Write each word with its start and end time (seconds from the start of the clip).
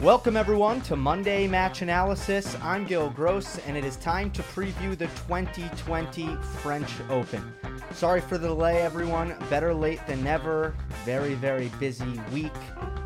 Welcome, 0.00 0.36
everyone, 0.36 0.80
to 0.82 0.94
Monday 0.94 1.48
Match 1.48 1.82
Analysis. 1.82 2.56
I'm 2.62 2.84
Gil 2.84 3.10
Gross, 3.10 3.58
and 3.66 3.76
it 3.76 3.82
is 3.82 3.96
time 3.96 4.30
to 4.30 4.44
preview 4.44 4.96
the 4.96 5.08
2020 5.08 6.36
French 6.62 6.88
Open. 7.10 7.52
Sorry 7.94 8.20
for 8.20 8.38
the 8.38 8.46
delay, 8.46 8.80
everyone. 8.80 9.34
Better 9.50 9.74
late 9.74 9.98
than 10.06 10.22
never. 10.22 10.76
Very, 11.04 11.34
very 11.34 11.66
busy 11.80 12.20
week. 12.32 12.52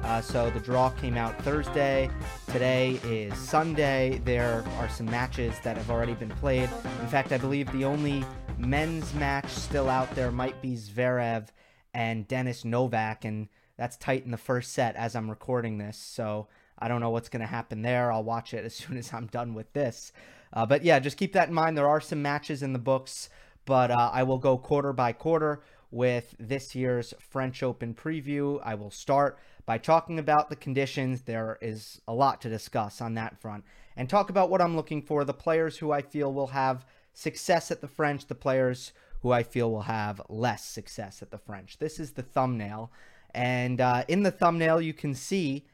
Uh, 0.03 0.21
so 0.21 0.51
the 0.51 0.61
draw 0.61 0.91
came 0.91 1.17
out 1.17 1.43
Thursday. 1.43 2.11
Today 2.49 3.01
is 3.05 3.35
Sunday. 3.39 4.21
There 4.27 4.63
are 4.77 4.89
some 4.91 5.07
matches 5.07 5.55
that 5.63 5.79
have 5.79 5.91
already 5.91 6.15
been 6.15 6.29
played. 6.29 6.69
In 7.01 7.09
fact, 7.09 7.33
I 7.33 7.39
believe 7.39 7.73
the 7.73 7.87
only 7.87 8.23
men's 8.59 9.15
match 9.15 9.49
still 9.49 9.89
out 9.89 10.15
there 10.15 10.31
might 10.31 10.61
be 10.61 10.77
Zverev 10.77 11.49
and 11.95 12.29
Dennis 12.29 12.67
Novak, 12.67 13.25
and 13.25 13.49
that's 13.79 13.97
tight 13.97 14.27
in 14.27 14.31
the 14.31 14.37
first 14.37 14.75
set 14.75 14.95
as 14.97 15.17
I'm 15.17 15.31
recording 15.31 15.79
this. 15.79 15.97
So 15.97 16.49
I 16.83 16.89
don't 16.89 17.01
know 17.01 17.11
what's 17.11 17.29
going 17.29 17.41
to 17.41 17.47
happen 17.47 17.83
there. 17.83 18.11
I'll 18.11 18.25
watch 18.25 18.53
it 18.53 18.65
as 18.65 18.75
soon 18.83 18.97
as 18.97 19.13
I'm 19.13 19.27
done 19.27 19.55
with 19.55 19.73
this. 19.73 20.13
Uh, 20.53 20.67
but 20.67 20.85
yeah, 20.85 20.99
just 20.99 21.17
keep 21.17 21.33
that 21.33 21.49
in 21.49 21.55
mind. 21.55 21.79
There 21.79 21.89
are 21.89 22.01
some 22.01 22.21
matches 22.21 22.63
in 22.63 22.73
the 22.73 22.79
books, 22.79 23.31
but 23.65 23.91
uh, 23.91 24.11
I 24.13 24.25
will 24.25 24.39
go 24.39 24.59
quarter 24.59 24.93
by 24.93 25.13
quarter 25.13 25.63
with 25.91 26.35
this 26.39 26.75
year's 26.75 27.15
French 27.21 27.63
Open 27.63 27.95
preview. 27.95 28.61
I 28.65 28.75
will 28.75 28.91
start 28.91 29.39
by 29.65 29.79
talking 29.79 30.19
about 30.19 30.51
the 30.51 30.57
conditions. 30.57 31.23
There 31.23 31.59
is 31.63 32.01
a 32.09 32.13
lot 32.13 32.41
to 32.43 32.49
discuss 32.49 33.01
on 33.01 33.15
that 33.15 33.41
front, 33.41 33.65
and 33.97 34.09
talk 34.09 34.29
about 34.29 34.51
what 34.51 34.61
I'm 34.61 34.77
looking 34.77 35.03
for 35.03 35.25
the 35.25 35.33
players 35.33 35.79
who 35.79 35.93
I 35.93 36.03
feel 36.03 36.33
will 36.33 36.49
have 36.49 36.85
success 37.15 37.71
at 37.71 37.81
the 37.81 37.89
French, 37.89 38.27
the 38.27 38.35
players 38.35 38.93
who 39.21 39.31
I 39.31 39.43
feel 39.45 39.71
will 39.71 39.83
have 39.83 40.21
less 40.29 40.65
success 40.65 41.23
at 41.23 41.31
the 41.31 41.39
French. 41.39 41.79
This 41.79 42.01
is 42.01 42.13
the 42.13 42.23
thumbnail. 42.23 42.91
And 43.35 43.81
uh, 43.81 44.05
in 44.09 44.25
the 44.25 44.31
thumbnail, 44.31 44.81
you 44.81 44.93
can 44.93 45.15
see 45.15 45.65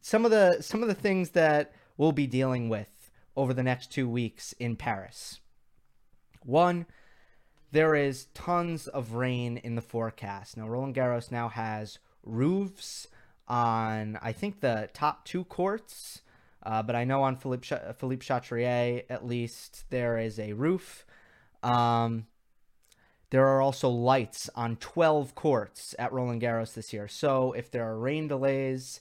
some 0.00 0.24
of 0.24 0.30
the 0.30 0.60
some 0.60 0.82
of 0.82 0.88
the 0.88 0.94
things 0.94 1.30
that 1.30 1.72
we'll 1.96 2.12
be 2.12 2.26
dealing 2.26 2.68
with 2.68 3.10
over 3.36 3.54
the 3.54 3.62
next 3.62 3.90
two 3.92 4.08
weeks 4.08 4.52
in 4.58 4.76
Paris. 4.76 5.40
One, 6.44 6.86
there 7.72 7.94
is 7.94 8.26
tons 8.34 8.88
of 8.88 9.14
rain 9.14 9.56
in 9.58 9.74
the 9.74 9.82
forecast. 9.82 10.56
Now, 10.56 10.68
Roland 10.68 10.94
Garros 10.94 11.30
now 11.30 11.48
has 11.48 11.98
roofs 12.22 13.08
on 13.48 14.18
I 14.22 14.32
think 14.32 14.60
the 14.60 14.88
top 14.92 15.24
two 15.24 15.44
courts, 15.44 16.22
uh, 16.62 16.82
but 16.82 16.94
I 16.94 17.04
know 17.04 17.22
on 17.22 17.36
Philippe 17.36 17.66
Ch- 17.66 17.96
Philippe 17.98 18.24
Chatrier 18.24 19.04
at 19.08 19.26
least 19.26 19.84
there 19.90 20.18
is 20.18 20.38
a 20.38 20.52
roof. 20.52 21.04
Um, 21.62 22.26
there 23.30 23.46
are 23.46 23.60
also 23.60 23.88
lights 23.88 24.50
on 24.56 24.76
12 24.76 25.34
courts 25.34 25.94
at 25.98 26.12
Roland 26.12 26.42
Garros 26.42 26.74
this 26.74 26.92
year. 26.92 27.06
So 27.06 27.52
if 27.52 27.70
there 27.70 27.88
are 27.88 27.98
rain 27.98 28.26
delays, 28.26 29.00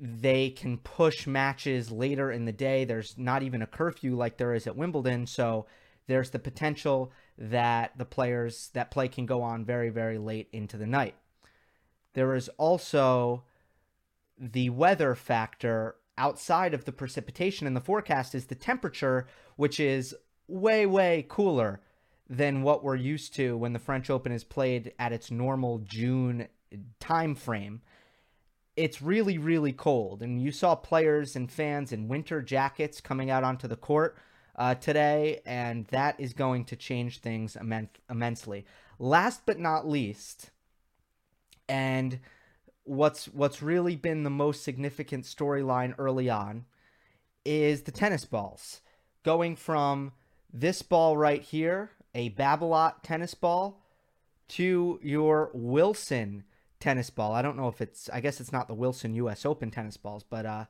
they 0.00 0.50
can 0.50 0.78
push 0.78 1.26
matches 1.26 1.90
later 1.90 2.30
in 2.30 2.44
the 2.44 2.52
day. 2.52 2.84
There's 2.84 3.16
not 3.18 3.42
even 3.42 3.62
a 3.62 3.66
curfew 3.66 4.16
like 4.16 4.36
there 4.36 4.54
is 4.54 4.66
at 4.66 4.76
Wimbledon. 4.76 5.26
So 5.26 5.66
there's 6.06 6.30
the 6.30 6.38
potential 6.38 7.12
that 7.36 7.96
the 7.96 8.04
players 8.04 8.70
that 8.74 8.90
play 8.90 9.08
can 9.08 9.26
go 9.26 9.42
on 9.42 9.64
very, 9.64 9.90
very 9.90 10.18
late 10.18 10.48
into 10.52 10.76
the 10.76 10.86
night. 10.86 11.14
There 12.14 12.34
is 12.34 12.48
also 12.56 13.44
the 14.38 14.70
weather 14.70 15.14
factor 15.14 15.96
outside 16.16 16.74
of 16.74 16.84
the 16.84 16.92
precipitation 16.92 17.66
in 17.66 17.74
the 17.74 17.80
forecast 17.80 18.34
is 18.34 18.46
the 18.46 18.54
temperature, 18.54 19.26
which 19.56 19.78
is 19.78 20.14
way, 20.48 20.86
way 20.86 21.24
cooler 21.28 21.80
than 22.28 22.62
what 22.62 22.84
we're 22.84 22.96
used 22.96 23.34
to 23.34 23.56
when 23.56 23.72
the 23.72 23.78
French 23.78 24.10
Open 24.10 24.32
is 24.32 24.44
played 24.44 24.92
at 24.98 25.12
its 25.12 25.30
normal 25.30 25.78
June 25.78 26.48
time 27.00 27.34
frame. 27.34 27.80
It's 28.78 29.02
really, 29.02 29.38
really 29.38 29.72
cold, 29.72 30.22
and 30.22 30.40
you 30.40 30.52
saw 30.52 30.76
players 30.76 31.34
and 31.34 31.50
fans 31.50 31.90
in 31.90 32.06
winter 32.06 32.40
jackets 32.40 33.00
coming 33.00 33.28
out 33.28 33.42
onto 33.42 33.66
the 33.66 33.74
court 33.74 34.16
uh, 34.54 34.76
today, 34.76 35.40
and 35.44 35.84
that 35.86 36.14
is 36.20 36.32
going 36.32 36.64
to 36.66 36.76
change 36.76 37.18
things 37.18 37.56
immen- 37.60 37.88
immensely. 38.08 38.64
Last 39.00 39.42
but 39.46 39.58
not 39.58 39.88
least, 39.88 40.50
and 41.68 42.20
what's 42.84 43.26
what's 43.26 43.62
really 43.62 43.96
been 43.96 44.22
the 44.22 44.30
most 44.30 44.62
significant 44.62 45.24
storyline 45.24 45.92
early 45.98 46.30
on 46.30 46.64
is 47.44 47.82
the 47.82 47.90
tennis 47.90 48.24
balls 48.24 48.80
going 49.24 49.56
from 49.56 50.12
this 50.52 50.82
ball 50.82 51.16
right 51.16 51.42
here 51.42 51.90
a 52.14 52.30
Babolat 52.30 53.02
tennis 53.02 53.34
ball 53.34 53.82
to 54.48 55.00
your 55.02 55.50
Wilson 55.52 56.44
tennis 56.80 57.10
ball. 57.10 57.32
I 57.32 57.42
don't 57.42 57.56
know 57.56 57.68
if 57.68 57.80
it's 57.80 58.08
I 58.10 58.20
guess 58.20 58.40
it's 58.40 58.52
not 58.52 58.68
the 58.68 58.74
Wilson 58.74 59.14
US 59.14 59.44
Open 59.44 59.70
tennis 59.70 59.96
balls, 59.96 60.24
but 60.28 60.46
uh 60.46 60.64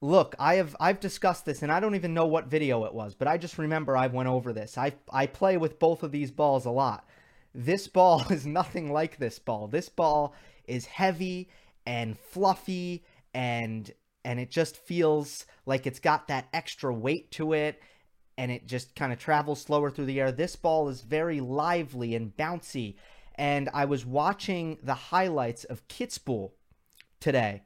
look, 0.00 0.34
I 0.38 0.56
have 0.56 0.76
I've 0.78 1.00
discussed 1.00 1.44
this 1.46 1.62
and 1.62 1.72
I 1.72 1.80
don't 1.80 1.94
even 1.94 2.14
know 2.14 2.26
what 2.26 2.46
video 2.46 2.84
it 2.84 2.94
was, 2.94 3.14
but 3.14 3.28
I 3.28 3.38
just 3.38 3.58
remember 3.58 3.96
I 3.96 4.06
went 4.06 4.28
over 4.28 4.52
this. 4.52 4.76
I 4.76 4.92
I 5.10 5.26
play 5.26 5.56
with 5.56 5.78
both 5.78 6.02
of 6.02 6.12
these 6.12 6.30
balls 6.30 6.66
a 6.66 6.70
lot. 6.70 7.08
This 7.54 7.88
ball 7.88 8.24
is 8.30 8.46
nothing 8.46 8.92
like 8.92 9.16
this 9.18 9.38
ball. 9.38 9.68
This 9.68 9.88
ball 9.88 10.34
is 10.66 10.86
heavy 10.86 11.48
and 11.86 12.18
fluffy 12.18 13.04
and 13.32 13.90
and 14.24 14.40
it 14.40 14.50
just 14.50 14.76
feels 14.76 15.44
like 15.66 15.86
it's 15.86 15.98
got 15.98 16.28
that 16.28 16.48
extra 16.52 16.92
weight 16.92 17.30
to 17.32 17.52
it 17.52 17.80
and 18.36 18.50
it 18.50 18.66
just 18.66 18.94
kind 18.94 19.12
of 19.12 19.18
travels 19.18 19.60
slower 19.60 19.90
through 19.90 20.06
the 20.06 20.20
air. 20.20 20.32
This 20.32 20.56
ball 20.56 20.88
is 20.88 21.02
very 21.02 21.40
lively 21.40 22.14
and 22.14 22.36
bouncy. 22.36 22.96
And 23.36 23.68
I 23.74 23.84
was 23.84 24.06
watching 24.06 24.78
the 24.82 24.94
highlights 24.94 25.64
of 25.64 25.86
Kitzbühel 25.88 26.52
today, 27.20 27.62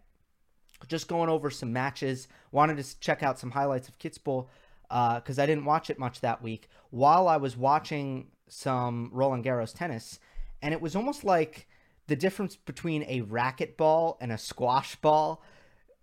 just 0.86 1.08
going 1.08 1.28
over 1.28 1.50
some 1.50 1.72
matches. 1.72 2.28
Wanted 2.52 2.82
to 2.82 3.00
check 3.00 3.22
out 3.22 3.38
some 3.38 3.50
highlights 3.50 3.88
of 3.88 3.98
Kitzbühel 3.98 4.46
because 4.88 5.38
uh, 5.38 5.42
I 5.42 5.46
didn't 5.46 5.66
watch 5.66 5.90
it 5.90 5.98
much 5.98 6.20
that 6.20 6.42
week. 6.42 6.68
While 6.90 7.28
I 7.28 7.36
was 7.36 7.56
watching 7.56 8.28
some 8.48 9.10
Roland 9.12 9.44
Garros 9.44 9.74
tennis, 9.74 10.18
and 10.62 10.72
it 10.72 10.80
was 10.80 10.96
almost 10.96 11.24
like 11.24 11.68
the 12.06 12.16
difference 12.16 12.56
between 12.56 13.04
a 13.04 13.20
racket 13.20 13.76
ball 13.76 14.16
and 14.20 14.32
a 14.32 14.38
squash 14.38 14.96
ball. 14.96 15.42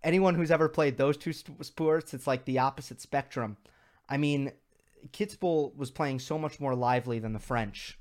Anyone 0.03 0.35
who's 0.35 0.51
ever 0.51 0.69
played 0.69 0.97
those 0.97 1.17
two 1.17 1.33
sports, 1.33 2.13
it's 2.13 2.27
like 2.27 2.45
the 2.45 2.59
opposite 2.59 3.01
spectrum. 3.01 3.57
I 4.07 4.17
mean, 4.17 4.51
Kitzbühel 5.11 5.75
was 5.75 5.89
playing 5.89 6.19
so 6.19 6.37
much 6.37 6.59
more 6.59 6.75
lively 6.75 7.17
than 7.17 7.33
the 7.33 7.39
French. 7.39 7.97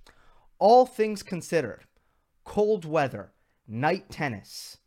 All 0.66 0.86
things 0.86 1.22
considered, 1.22 1.84
cold 2.42 2.86
weather, 2.86 3.34
night 3.68 4.08
tennis, 4.08 4.78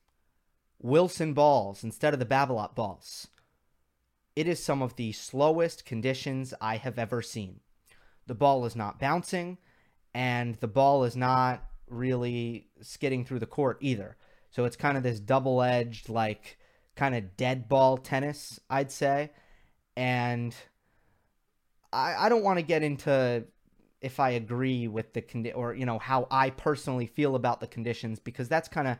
Wilson 0.82 1.36
balls 1.36 1.84
instead 1.84 2.16
of 2.16 2.20
the 2.20 2.26
Babolat 2.26 2.74
balls. 2.74 3.28
It 4.36 4.48
is 4.48 4.66
some 4.66 4.82
of 4.82 4.96
the 4.96 5.12
slowest 5.12 5.86
conditions 5.86 6.52
I 6.60 6.78
have 6.78 6.98
ever 6.98 7.22
seen. 7.22 7.60
The 8.26 8.34
ball 8.34 8.66
is 8.66 8.76
not 8.76 8.98
bouncing, 8.98 9.60
and 10.16 10.56
the 10.56 10.68
ball 10.68 11.04
is 11.04 11.16
not 11.16 11.64
really 11.88 12.70
skidding 12.82 13.24
through 13.24 13.38
the 13.38 13.46
court 13.46 13.78
either. 13.80 14.18
So 14.50 14.66
it's 14.66 14.76
kind 14.76 14.98
of 14.98 15.04
this 15.04 15.20
double 15.20 15.62
edged, 15.62 16.10
like, 16.10 16.58
kind 16.96 17.14
of 17.14 17.38
dead 17.38 17.70
ball 17.70 17.98
tennis, 17.98 18.60
I'd 18.68 18.92
say. 18.92 19.30
And 19.96 20.56
I, 21.94 22.16
I 22.26 22.30
don't 22.30 22.44
want 22.44 22.58
to 22.58 22.66
get 22.66 22.82
into 22.82 23.46
if 24.02 24.20
I 24.20 24.32
agree 24.32 24.88
with 24.88 25.14
the 25.14 25.22
condi- 25.22 25.56
or 25.56 25.74
you 25.74 25.86
know 25.86 26.00
how 26.00 26.28
I 26.30 26.50
personally 26.52 27.08
feel 27.08 27.36
about 27.36 27.60
the 27.60 27.68
conditions 27.68 28.20
because 28.20 28.48
that's 28.48 28.68
kind 28.68 28.88
of 28.88 28.98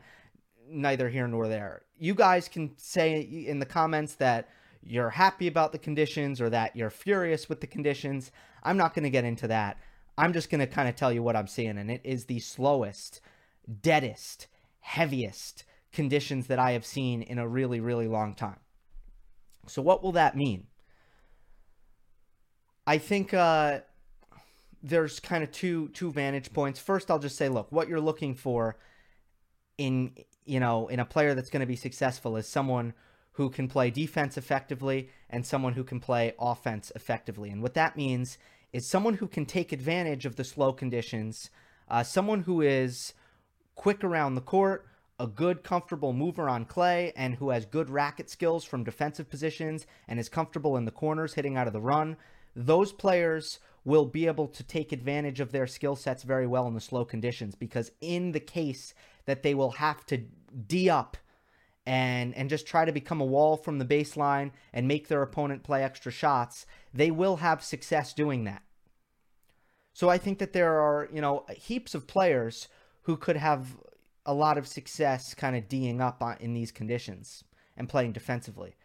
neither 0.68 1.08
here 1.08 1.28
nor 1.28 1.48
there. 1.48 1.82
You 1.98 2.14
guys 2.14 2.48
can 2.48 2.72
say 2.76 3.20
in 3.20 3.58
the 3.58 3.66
comments 3.66 4.14
that 4.16 4.48
you're 4.82 5.10
happy 5.10 5.46
about 5.46 5.72
the 5.72 5.78
conditions 5.78 6.40
or 6.40 6.50
that 6.50 6.76
you're 6.76 6.90
furious 6.90 7.48
with 7.48 7.60
the 7.60 7.66
conditions. 7.66 8.30
I'm 8.62 8.76
not 8.76 8.94
going 8.94 9.04
to 9.04 9.10
get 9.10 9.24
into 9.24 9.48
that. 9.48 9.78
I'm 10.16 10.32
just 10.32 10.50
going 10.50 10.60
to 10.60 10.66
kind 10.66 10.88
of 10.88 10.96
tell 10.96 11.12
you 11.12 11.22
what 11.22 11.36
I'm 11.36 11.46
seeing 11.46 11.78
and 11.78 11.90
it 11.90 12.00
is 12.04 12.24
the 12.24 12.40
slowest, 12.40 13.20
deadest, 13.82 14.48
heaviest 14.80 15.64
conditions 15.92 16.48
that 16.48 16.58
I 16.58 16.72
have 16.72 16.84
seen 16.84 17.22
in 17.22 17.38
a 17.38 17.48
really 17.48 17.80
really 17.80 18.08
long 18.08 18.34
time. 18.34 18.58
So 19.66 19.82
what 19.82 20.02
will 20.02 20.12
that 20.12 20.36
mean? 20.36 20.66
I 22.86 22.98
think 22.98 23.34
uh, 23.34 23.80
there's 24.82 25.20
kind 25.20 25.42
of 25.42 25.50
two 25.50 25.88
two 25.88 26.10
vantage 26.10 26.52
points. 26.52 26.78
First, 26.78 27.10
I'll 27.10 27.18
just 27.18 27.36
say, 27.36 27.48
look, 27.48 27.70
what 27.70 27.88
you're 27.88 28.00
looking 28.00 28.34
for 28.34 28.76
in 29.76 30.12
you 30.44 30.60
know 30.60 30.88
in 30.88 31.00
a 31.00 31.04
player 31.04 31.34
that's 31.34 31.50
going 31.50 31.60
to 31.60 31.66
be 31.66 31.76
successful 31.76 32.36
is 32.36 32.46
someone 32.46 32.94
who 33.32 33.50
can 33.50 33.68
play 33.68 33.90
defense 33.90 34.36
effectively 34.36 35.08
and 35.30 35.46
someone 35.46 35.74
who 35.74 35.84
can 35.84 36.00
play 36.00 36.34
offense 36.40 36.90
effectively. 36.96 37.50
And 37.50 37.62
what 37.62 37.74
that 37.74 37.96
means 37.96 38.36
is 38.72 38.86
someone 38.86 39.14
who 39.14 39.28
can 39.28 39.46
take 39.46 39.72
advantage 39.72 40.26
of 40.26 40.34
the 40.34 40.42
slow 40.42 40.72
conditions, 40.72 41.50
uh, 41.88 42.02
someone 42.02 42.42
who 42.42 42.60
is 42.60 43.14
quick 43.76 44.02
around 44.02 44.34
the 44.34 44.40
court, 44.40 44.86
a 45.20 45.26
good, 45.28 45.62
comfortable 45.62 46.12
mover 46.12 46.48
on 46.48 46.64
clay, 46.64 47.12
and 47.16 47.36
who 47.36 47.50
has 47.50 47.64
good 47.64 47.90
racket 47.90 48.28
skills 48.28 48.64
from 48.64 48.82
defensive 48.82 49.30
positions 49.30 49.86
and 50.08 50.18
is 50.18 50.28
comfortable 50.28 50.76
in 50.76 50.84
the 50.84 50.90
corners 50.90 51.34
hitting 51.34 51.56
out 51.56 51.68
of 51.68 51.72
the 51.72 51.80
run 51.80 52.16
those 52.58 52.92
players 52.92 53.60
will 53.84 54.04
be 54.04 54.26
able 54.26 54.48
to 54.48 54.64
take 54.64 54.90
advantage 54.90 55.38
of 55.38 55.52
their 55.52 55.66
skill 55.66 55.94
sets 55.94 56.24
very 56.24 56.46
well 56.46 56.66
in 56.66 56.74
the 56.74 56.80
slow 56.80 57.04
conditions 57.04 57.54
because 57.54 57.92
in 58.00 58.32
the 58.32 58.40
case 58.40 58.92
that 59.26 59.42
they 59.44 59.54
will 59.54 59.72
have 59.72 60.04
to 60.04 60.18
d 60.66 60.90
up 60.90 61.16
and 61.86 62.34
and 62.34 62.50
just 62.50 62.66
try 62.66 62.84
to 62.84 62.92
become 62.92 63.20
a 63.20 63.24
wall 63.24 63.56
from 63.56 63.78
the 63.78 63.84
baseline 63.84 64.50
and 64.72 64.88
make 64.88 65.06
their 65.06 65.22
opponent 65.22 65.62
play 65.62 65.84
extra 65.84 66.10
shots, 66.10 66.66
they 66.92 67.10
will 67.10 67.36
have 67.36 67.62
success 67.62 68.12
doing 68.12 68.44
that. 68.44 68.62
So 69.92 70.08
I 70.08 70.18
think 70.18 70.38
that 70.38 70.52
there 70.52 70.80
are, 70.80 71.08
you 71.12 71.20
know, 71.20 71.46
heaps 71.56 71.94
of 71.94 72.06
players 72.06 72.68
who 73.02 73.16
could 73.16 73.36
have 73.36 73.76
a 74.26 74.34
lot 74.34 74.58
of 74.58 74.66
success 74.66 75.32
kind 75.32 75.56
of 75.56 75.68
D'ing 75.68 76.00
up 76.00 76.22
in 76.40 76.54
these 76.54 76.72
conditions 76.72 77.44
and 77.76 77.88
playing 77.88 78.12
defensively. 78.12 78.76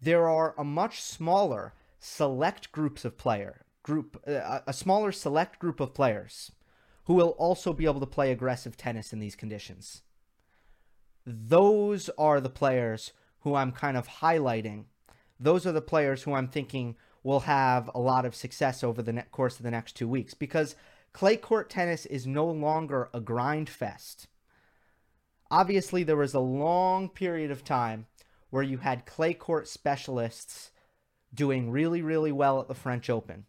There 0.00 0.28
are 0.28 0.54
a 0.58 0.64
much 0.64 1.00
smaller 1.00 1.72
select 1.98 2.72
groups 2.72 3.04
of 3.04 3.16
player 3.16 3.66
group 3.86 4.20
uh, 4.26 4.60
a 4.66 4.72
smaller 4.72 5.12
select 5.12 5.60
group 5.60 5.78
of 5.78 5.94
players 5.94 6.50
who 7.04 7.14
will 7.14 7.30
also 7.38 7.72
be 7.72 7.84
able 7.84 8.00
to 8.00 8.06
play 8.06 8.32
aggressive 8.32 8.76
tennis 8.76 9.12
in 9.12 9.20
these 9.20 9.36
conditions. 9.36 10.02
Those 11.24 12.10
are 12.18 12.40
the 12.40 12.50
players 12.50 13.12
who 13.40 13.54
I'm 13.54 13.70
kind 13.70 13.96
of 13.96 14.08
highlighting. 14.08 14.86
Those 15.38 15.66
are 15.66 15.72
the 15.72 15.80
players 15.80 16.24
who 16.24 16.34
I'm 16.34 16.48
thinking 16.48 16.96
will 17.22 17.40
have 17.40 17.88
a 17.94 18.00
lot 18.00 18.24
of 18.24 18.34
success 18.34 18.82
over 18.82 19.02
the 19.02 19.22
course 19.30 19.56
of 19.56 19.62
the 19.62 19.70
next 19.70 19.92
two 19.92 20.08
weeks 20.08 20.34
because 20.34 20.74
clay 21.12 21.36
court 21.36 21.70
tennis 21.70 22.06
is 22.06 22.26
no 22.26 22.46
longer 22.46 23.08
a 23.14 23.20
grind 23.20 23.68
fest. 23.68 24.26
Obviously, 25.48 26.02
there 26.02 26.16
was 26.16 26.34
a 26.34 26.40
long 26.40 27.08
period 27.08 27.52
of 27.52 27.64
time 27.64 28.06
where 28.50 28.64
you 28.64 28.78
had 28.78 29.06
clay 29.06 29.32
court 29.32 29.68
specialists 29.68 30.72
doing 31.36 31.70
really, 31.70 32.02
really 32.02 32.32
well 32.32 32.60
at 32.60 32.68
the 32.68 32.74
French 32.74 33.08
Open. 33.08 33.44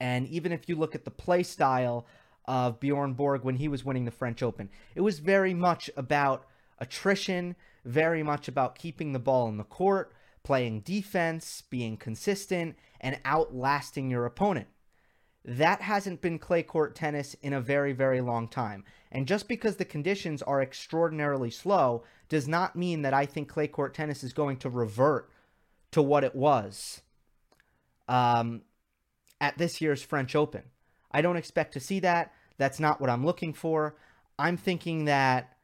And 0.00 0.26
even 0.28 0.52
if 0.52 0.68
you 0.68 0.76
look 0.76 0.94
at 0.94 1.04
the 1.04 1.10
play 1.10 1.42
style 1.42 2.06
of 2.44 2.80
Bjorn 2.80 3.14
Borg 3.14 3.42
when 3.42 3.56
he 3.56 3.68
was 3.68 3.84
winning 3.84 4.04
the 4.04 4.10
French 4.10 4.42
Open, 4.42 4.68
it 4.94 5.00
was 5.00 5.18
very 5.18 5.54
much 5.54 5.90
about 5.96 6.46
attrition, 6.78 7.56
very 7.84 8.22
much 8.22 8.48
about 8.48 8.78
keeping 8.78 9.12
the 9.12 9.18
ball 9.18 9.48
in 9.48 9.56
the 9.56 9.64
court, 9.64 10.12
playing 10.42 10.80
defense, 10.80 11.62
being 11.68 11.96
consistent, 11.96 12.76
and 13.00 13.20
outlasting 13.24 14.10
your 14.10 14.24
opponent. 14.24 14.68
That 15.44 15.80
hasn't 15.80 16.20
been 16.20 16.38
clay 16.38 16.62
court 16.62 16.94
tennis 16.94 17.34
in 17.42 17.52
a 17.52 17.60
very, 17.60 17.92
very 17.92 18.20
long 18.20 18.48
time. 18.48 18.84
And 19.10 19.26
just 19.26 19.48
because 19.48 19.76
the 19.76 19.84
conditions 19.84 20.42
are 20.42 20.60
extraordinarily 20.60 21.50
slow 21.50 22.04
does 22.28 22.46
not 22.46 22.76
mean 22.76 23.02
that 23.02 23.14
I 23.14 23.26
think 23.26 23.48
clay 23.48 23.66
court 23.66 23.94
tennis 23.94 24.22
is 24.22 24.32
going 24.32 24.58
to 24.58 24.70
revert 24.70 25.30
to 25.92 26.02
what 26.02 26.24
it 26.24 26.34
was 26.34 27.02
um, 28.08 28.62
at 29.40 29.58
this 29.58 29.80
year's 29.80 30.02
French 30.02 30.34
Open. 30.34 30.62
I 31.10 31.22
don't 31.22 31.36
expect 31.36 31.72
to 31.74 31.80
see 31.80 32.00
that. 32.00 32.32
That's 32.58 32.80
not 32.80 33.00
what 33.00 33.10
I'm 33.10 33.24
looking 33.24 33.54
for. 33.54 33.96
I'm 34.38 34.56
thinking 34.56 35.04
that 35.04 35.56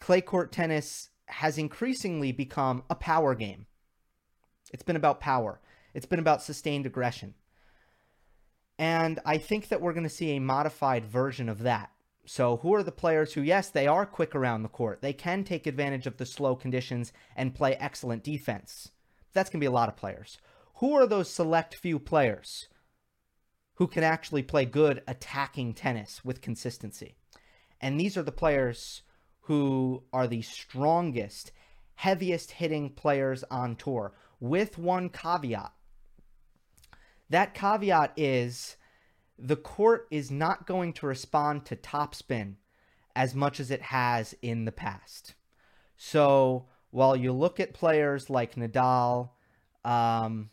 clay 0.00 0.20
court 0.20 0.52
tennis 0.52 1.10
has 1.26 1.58
increasingly 1.58 2.32
become 2.32 2.82
a 2.90 2.94
power 2.94 3.34
game. 3.34 3.66
It's 4.72 4.82
been 4.82 4.96
about 4.96 5.20
power, 5.20 5.60
it's 5.94 6.06
been 6.06 6.18
about 6.18 6.42
sustained 6.42 6.86
aggression. 6.86 7.34
And 8.78 9.20
I 9.24 9.38
think 9.38 9.68
that 9.68 9.80
we're 9.80 9.94
going 9.94 10.04
to 10.04 10.10
see 10.10 10.32
a 10.32 10.40
modified 10.40 11.06
version 11.06 11.48
of 11.48 11.60
that. 11.60 11.90
So, 12.26 12.58
who 12.58 12.74
are 12.74 12.82
the 12.82 12.92
players 12.92 13.32
who, 13.32 13.40
yes, 13.40 13.70
they 13.70 13.86
are 13.86 14.04
quick 14.04 14.34
around 14.34 14.62
the 14.62 14.68
court? 14.68 15.00
They 15.00 15.12
can 15.12 15.44
take 15.44 15.66
advantage 15.66 16.06
of 16.06 16.16
the 16.16 16.26
slow 16.26 16.56
conditions 16.56 17.12
and 17.36 17.54
play 17.54 17.76
excellent 17.76 18.24
defense. 18.24 18.90
That's 19.36 19.50
going 19.50 19.60
to 19.60 19.64
be 19.64 19.68
a 19.68 19.70
lot 19.70 19.90
of 19.90 19.96
players. 19.96 20.38
Who 20.76 20.94
are 20.94 21.06
those 21.06 21.30
select 21.30 21.74
few 21.74 21.98
players 21.98 22.68
who 23.74 23.86
can 23.86 24.02
actually 24.02 24.42
play 24.42 24.64
good 24.64 25.02
attacking 25.06 25.74
tennis 25.74 26.24
with 26.24 26.40
consistency? 26.40 27.16
And 27.78 28.00
these 28.00 28.16
are 28.16 28.22
the 28.22 28.32
players 28.32 29.02
who 29.40 30.04
are 30.10 30.26
the 30.26 30.40
strongest, 30.40 31.52
heaviest 31.96 32.52
hitting 32.52 32.88
players 32.88 33.44
on 33.50 33.76
tour, 33.76 34.14
with 34.40 34.78
one 34.78 35.10
caveat. 35.10 35.74
That 37.28 37.52
caveat 37.52 38.14
is 38.16 38.78
the 39.38 39.56
court 39.56 40.08
is 40.10 40.30
not 40.30 40.66
going 40.66 40.94
to 40.94 41.06
respond 41.06 41.66
to 41.66 41.76
topspin 41.76 42.54
as 43.14 43.34
much 43.34 43.60
as 43.60 43.70
it 43.70 43.82
has 43.82 44.34
in 44.40 44.64
the 44.64 44.72
past. 44.72 45.34
So 45.98 46.68
while 46.90 47.16
you 47.16 47.32
look 47.32 47.60
at 47.60 47.74
players 47.74 48.30
like 48.30 48.54
Nadal, 48.54 49.30
um, 49.84 50.50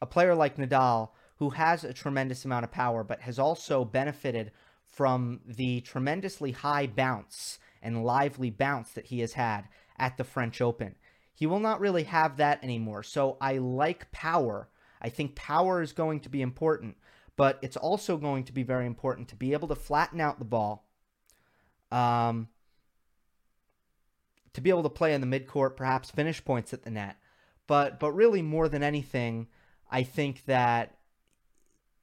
a 0.00 0.06
player 0.06 0.34
like 0.34 0.56
Nadal 0.56 1.10
who 1.36 1.50
has 1.50 1.84
a 1.84 1.92
tremendous 1.92 2.44
amount 2.44 2.64
of 2.64 2.70
power, 2.70 3.04
but 3.04 3.20
has 3.20 3.38
also 3.38 3.84
benefited 3.84 4.52
from 4.84 5.40
the 5.44 5.80
tremendously 5.82 6.52
high 6.52 6.86
bounce 6.86 7.58
and 7.82 8.04
lively 8.04 8.50
bounce 8.50 8.92
that 8.92 9.06
he 9.06 9.20
has 9.20 9.34
had 9.34 9.68
at 9.98 10.16
the 10.16 10.24
French 10.24 10.60
Open. 10.60 10.94
He 11.34 11.46
will 11.46 11.60
not 11.60 11.80
really 11.80 12.04
have 12.04 12.38
that 12.38 12.64
anymore. 12.64 13.02
So 13.02 13.36
I 13.40 13.58
like 13.58 14.10
power. 14.12 14.68
I 15.02 15.10
think 15.10 15.34
power 15.34 15.82
is 15.82 15.92
going 15.92 16.20
to 16.20 16.30
be 16.30 16.40
important 16.40 16.96
but 17.36 17.58
it's 17.62 17.76
also 17.76 18.16
going 18.16 18.44
to 18.44 18.52
be 18.52 18.62
very 18.62 18.86
important 18.86 19.28
to 19.28 19.36
be 19.36 19.52
able 19.52 19.68
to 19.68 19.74
flatten 19.74 20.20
out 20.20 20.38
the 20.38 20.44
ball, 20.44 20.88
um, 21.92 22.48
to 24.56 24.62
be 24.62 24.70
able 24.70 24.82
to 24.82 24.88
play 24.88 25.12
in 25.12 25.20
the 25.20 25.26
midcourt, 25.26 25.76
perhaps 25.76 26.10
finish 26.10 26.42
points 26.42 26.72
at 26.72 26.82
the 26.82 26.90
net. 26.90 27.16
But 27.66 28.00
but 28.00 28.12
really, 28.12 28.40
more 28.40 28.70
than 28.70 28.82
anything, 28.82 29.48
I 29.90 30.02
think 30.02 30.46
that 30.46 30.96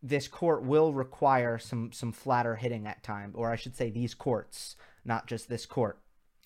this 0.03 0.27
court 0.27 0.63
will 0.63 0.93
require 0.93 1.57
some 1.57 1.91
some 1.91 2.11
flatter 2.11 2.55
hitting 2.55 2.85
at 2.85 3.01
times, 3.01 3.33
or 3.35 3.49
I 3.49 3.55
should 3.55 3.75
say, 3.75 3.89
these 3.89 4.13
courts, 4.13 4.75
not 5.03 5.25
just 5.25 5.49
this 5.49 5.65
court. 5.65 5.97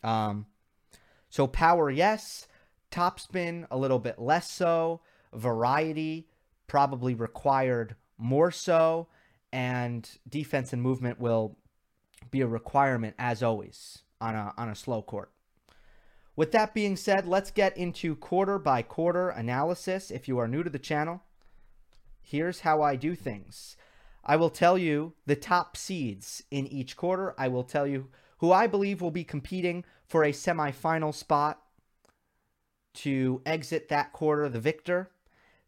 Um, 0.01 0.45
so 1.29 1.45
power, 1.45 1.91
yes. 1.91 2.47
Topspin, 2.89 3.67
a 3.69 3.77
little 3.77 3.99
bit 3.99 4.17
less 4.17 4.49
so. 4.49 5.01
Variety, 5.33 6.29
probably 6.67 7.15
required 7.15 7.97
more 8.17 8.49
so, 8.49 9.09
and 9.51 10.09
defense 10.29 10.71
and 10.71 10.81
movement 10.81 11.19
will 11.19 11.57
be 12.31 12.39
a 12.39 12.47
requirement 12.47 13.13
as 13.19 13.43
always 13.43 14.03
on 14.21 14.35
a 14.35 14.53
on 14.57 14.69
a 14.69 14.75
slow 14.75 15.01
court. 15.01 15.33
With 16.37 16.51
that 16.51 16.75
being 16.75 16.95
said, 16.95 17.27
let's 17.27 17.49
get 17.49 17.75
into 17.75 18.15
quarter 18.15 18.59
by 18.59 18.83
quarter 18.83 19.29
analysis. 19.29 20.11
If 20.11 20.27
you 20.27 20.37
are 20.37 20.47
new 20.47 20.61
to 20.61 20.69
the 20.69 20.77
channel, 20.77 21.23
here's 22.21 22.59
how 22.59 22.83
I 22.83 22.95
do 22.95 23.15
things. 23.15 23.75
I 24.23 24.35
will 24.35 24.51
tell 24.51 24.77
you 24.77 25.13
the 25.25 25.35
top 25.35 25.75
seeds 25.75 26.43
in 26.51 26.67
each 26.67 26.95
quarter. 26.95 27.33
I 27.39 27.47
will 27.47 27.63
tell 27.63 27.87
you 27.87 28.09
who 28.37 28.51
I 28.51 28.67
believe 28.67 29.01
will 29.01 29.09
be 29.09 29.23
competing 29.23 29.83
for 30.05 30.23
a 30.23 30.31
semifinal 30.31 31.11
spot 31.11 31.59
to 32.93 33.41
exit 33.43 33.89
that 33.89 34.13
quarter 34.13 34.47
the 34.47 34.59
victor. 34.59 35.09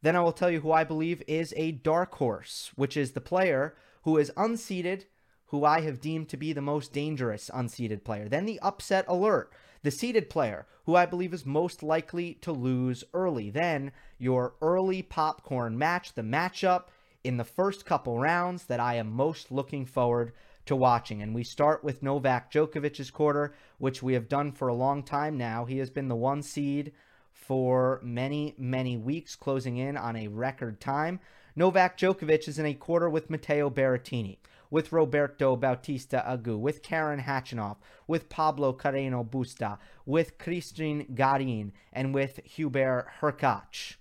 Then 0.03 0.15
I 0.15 0.19
will 0.19 0.31
tell 0.31 0.51
you 0.51 0.61
who 0.61 0.71
I 0.71 0.83
believe 0.83 1.23
is 1.27 1.51
a 1.57 1.71
dark 1.71 2.13
horse, 2.15 2.71
which 2.75 2.95
is 2.95 3.13
the 3.13 3.21
player 3.21 3.75
who 4.03 4.17
is 4.17 4.31
unseeded, 4.37 5.05
who 5.47 5.65
I 5.65 5.81
have 5.81 5.99
deemed 5.99 6.29
to 6.29 6.37
be 6.37 6.53
the 6.53 6.61
most 6.61 6.93
dangerous 6.93 7.49
unseeded 7.51 8.03
player. 8.03 8.29
Then 8.29 8.45
the 8.45 8.59
upset 8.59 9.05
alert, 9.07 9.51
the 9.81 9.91
seeded 9.91 10.29
player, 10.29 10.65
who 10.85 10.95
I 10.95 11.05
believe 11.05 11.33
is 11.33 11.45
most 11.45 11.83
likely 11.83 12.35
to 12.41 12.51
lose 12.51 13.03
early. 13.13 13.49
Then 13.49 13.91
your 14.17 14.53
early 14.61 15.01
popcorn 15.01 15.77
match, 15.77 16.13
the 16.13 16.21
matchup 16.21 16.85
in 17.23 17.37
the 17.37 17.43
first 17.43 17.85
couple 17.85 18.19
rounds 18.19 18.65
that 18.65 18.79
I 18.79 18.95
am 18.95 19.11
most 19.11 19.51
looking 19.51 19.85
forward 19.85 20.33
to 20.65 20.75
watching. 20.75 21.21
And 21.21 21.33
we 21.33 21.43
start 21.43 21.83
with 21.83 22.03
Novak 22.03 22.51
Djokovic's 22.51 23.11
quarter, 23.11 23.53
which 23.77 24.03
we 24.03 24.13
have 24.13 24.29
done 24.29 24.51
for 24.51 24.67
a 24.67 24.73
long 24.73 25.03
time 25.03 25.37
now. 25.37 25.65
He 25.65 25.79
has 25.79 25.89
been 25.89 26.07
the 26.07 26.15
one 26.15 26.41
seed 26.41 26.91
for 27.31 27.99
many, 28.03 28.53
many 28.57 28.97
weeks, 28.97 29.35
closing 29.35 29.77
in 29.77 29.97
on 29.97 30.15
a 30.15 30.27
record 30.27 30.79
time. 30.79 31.19
Novak 31.55 31.97
Djokovic 31.97 32.47
is 32.47 32.59
in 32.59 32.65
a 32.65 32.73
quarter 32.73 33.09
with 33.09 33.29
Matteo 33.29 33.69
Berrettini, 33.69 34.37
with 34.69 34.91
Roberto 34.91 35.55
Bautista 35.55 36.23
Agut, 36.27 36.59
with 36.59 36.83
Karen 36.83 37.21
Khachanov, 37.21 37.77
with 38.07 38.29
Pablo 38.29 38.73
Carreno 38.73 39.27
Busta, 39.27 39.77
with 40.05 40.37
Cristian 40.37 41.15
Garin, 41.15 41.71
and 41.91 42.13
with 42.13 42.39
Hubert 42.43 43.07
Hurkacz. 43.21 43.95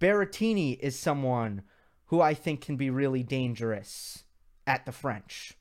Berrettini 0.00 0.78
is 0.80 0.98
someone 0.98 1.62
who 2.06 2.20
I 2.20 2.34
think 2.34 2.60
can 2.60 2.76
be 2.76 2.90
really 2.90 3.22
dangerous 3.22 4.24
at 4.66 4.84
the 4.84 4.92
French. 4.92 5.54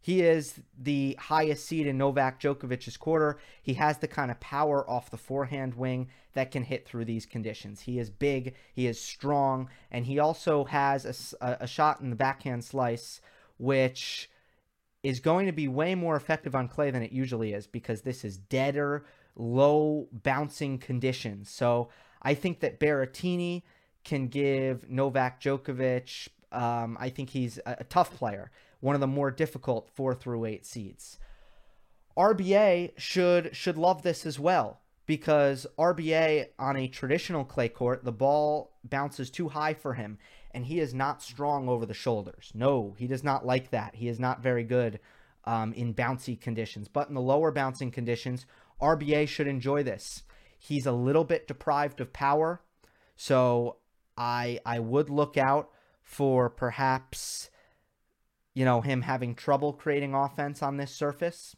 He 0.00 0.22
is 0.22 0.60
the 0.78 1.16
highest 1.18 1.66
seed 1.66 1.86
in 1.86 1.98
Novak 1.98 2.40
Djokovic's 2.40 2.96
quarter. 2.96 3.38
He 3.60 3.74
has 3.74 3.98
the 3.98 4.08
kind 4.08 4.30
of 4.30 4.40
power 4.40 4.88
off 4.88 5.10
the 5.10 5.16
forehand 5.16 5.74
wing 5.74 6.08
that 6.34 6.50
can 6.50 6.62
hit 6.62 6.86
through 6.86 7.04
these 7.04 7.26
conditions. 7.26 7.80
He 7.80 7.98
is 7.98 8.10
big, 8.10 8.54
he 8.72 8.86
is 8.86 9.00
strong, 9.00 9.68
and 9.90 10.06
he 10.06 10.18
also 10.18 10.64
has 10.64 11.34
a, 11.40 11.58
a 11.60 11.66
shot 11.66 12.00
in 12.00 12.10
the 12.10 12.16
backhand 12.16 12.64
slice, 12.64 13.20
which 13.58 14.30
is 15.02 15.20
going 15.20 15.46
to 15.46 15.52
be 15.52 15.68
way 15.68 15.94
more 15.94 16.16
effective 16.16 16.54
on 16.54 16.68
clay 16.68 16.90
than 16.90 17.02
it 17.02 17.12
usually 17.12 17.52
is 17.52 17.66
because 17.66 18.02
this 18.02 18.24
is 18.24 18.36
deader, 18.36 19.04
low 19.36 20.08
bouncing 20.12 20.78
conditions. 20.78 21.50
So 21.50 21.88
I 22.22 22.34
think 22.34 22.60
that 22.60 22.80
Berrettini 22.80 23.62
can 24.04 24.28
give 24.28 24.88
Novak 24.88 25.40
Djokovic. 25.40 26.28
Um, 26.50 26.96
I 27.00 27.10
think 27.10 27.30
he's 27.30 27.58
a, 27.58 27.76
a 27.80 27.84
tough 27.84 28.14
player 28.14 28.50
one 28.80 28.94
of 28.94 29.00
the 29.00 29.06
more 29.06 29.30
difficult 29.30 29.88
four 29.90 30.14
through 30.14 30.44
eight 30.44 30.66
seeds. 30.66 31.18
RBA 32.16 32.92
should 32.98 33.54
should 33.54 33.78
love 33.78 34.02
this 34.02 34.26
as 34.26 34.38
well 34.38 34.80
because 35.06 35.66
RBA 35.78 36.48
on 36.58 36.76
a 36.76 36.88
traditional 36.88 37.44
clay 37.44 37.68
court, 37.68 38.04
the 38.04 38.12
ball 38.12 38.72
bounces 38.84 39.30
too 39.30 39.48
high 39.48 39.74
for 39.74 39.94
him 39.94 40.18
and 40.52 40.66
he 40.66 40.80
is 40.80 40.94
not 40.94 41.22
strong 41.22 41.68
over 41.68 41.86
the 41.86 41.94
shoulders. 41.94 42.50
No, 42.54 42.94
he 42.98 43.06
does 43.06 43.22
not 43.22 43.46
like 43.46 43.70
that. 43.70 43.94
He 43.94 44.08
is 44.08 44.18
not 44.18 44.42
very 44.42 44.64
good 44.64 44.98
um, 45.44 45.72
in 45.72 45.94
bouncy 45.94 46.40
conditions. 46.40 46.88
But 46.88 47.08
in 47.08 47.14
the 47.14 47.20
lower 47.20 47.50
bouncing 47.50 47.90
conditions, 47.90 48.46
RBA 48.80 49.28
should 49.28 49.46
enjoy 49.46 49.82
this. 49.82 50.22
He's 50.58 50.86
a 50.86 50.92
little 50.92 51.24
bit 51.24 51.46
deprived 51.46 52.00
of 52.00 52.12
power, 52.12 52.60
so 53.16 53.76
I 54.16 54.58
I 54.66 54.80
would 54.80 55.08
look 55.08 55.36
out 55.36 55.70
for 56.02 56.50
perhaps 56.50 57.50
you 58.58 58.64
know 58.64 58.80
him 58.80 59.02
having 59.02 59.36
trouble 59.36 59.72
creating 59.72 60.14
offense 60.14 60.64
on 60.64 60.78
this 60.78 60.92
surface. 60.92 61.54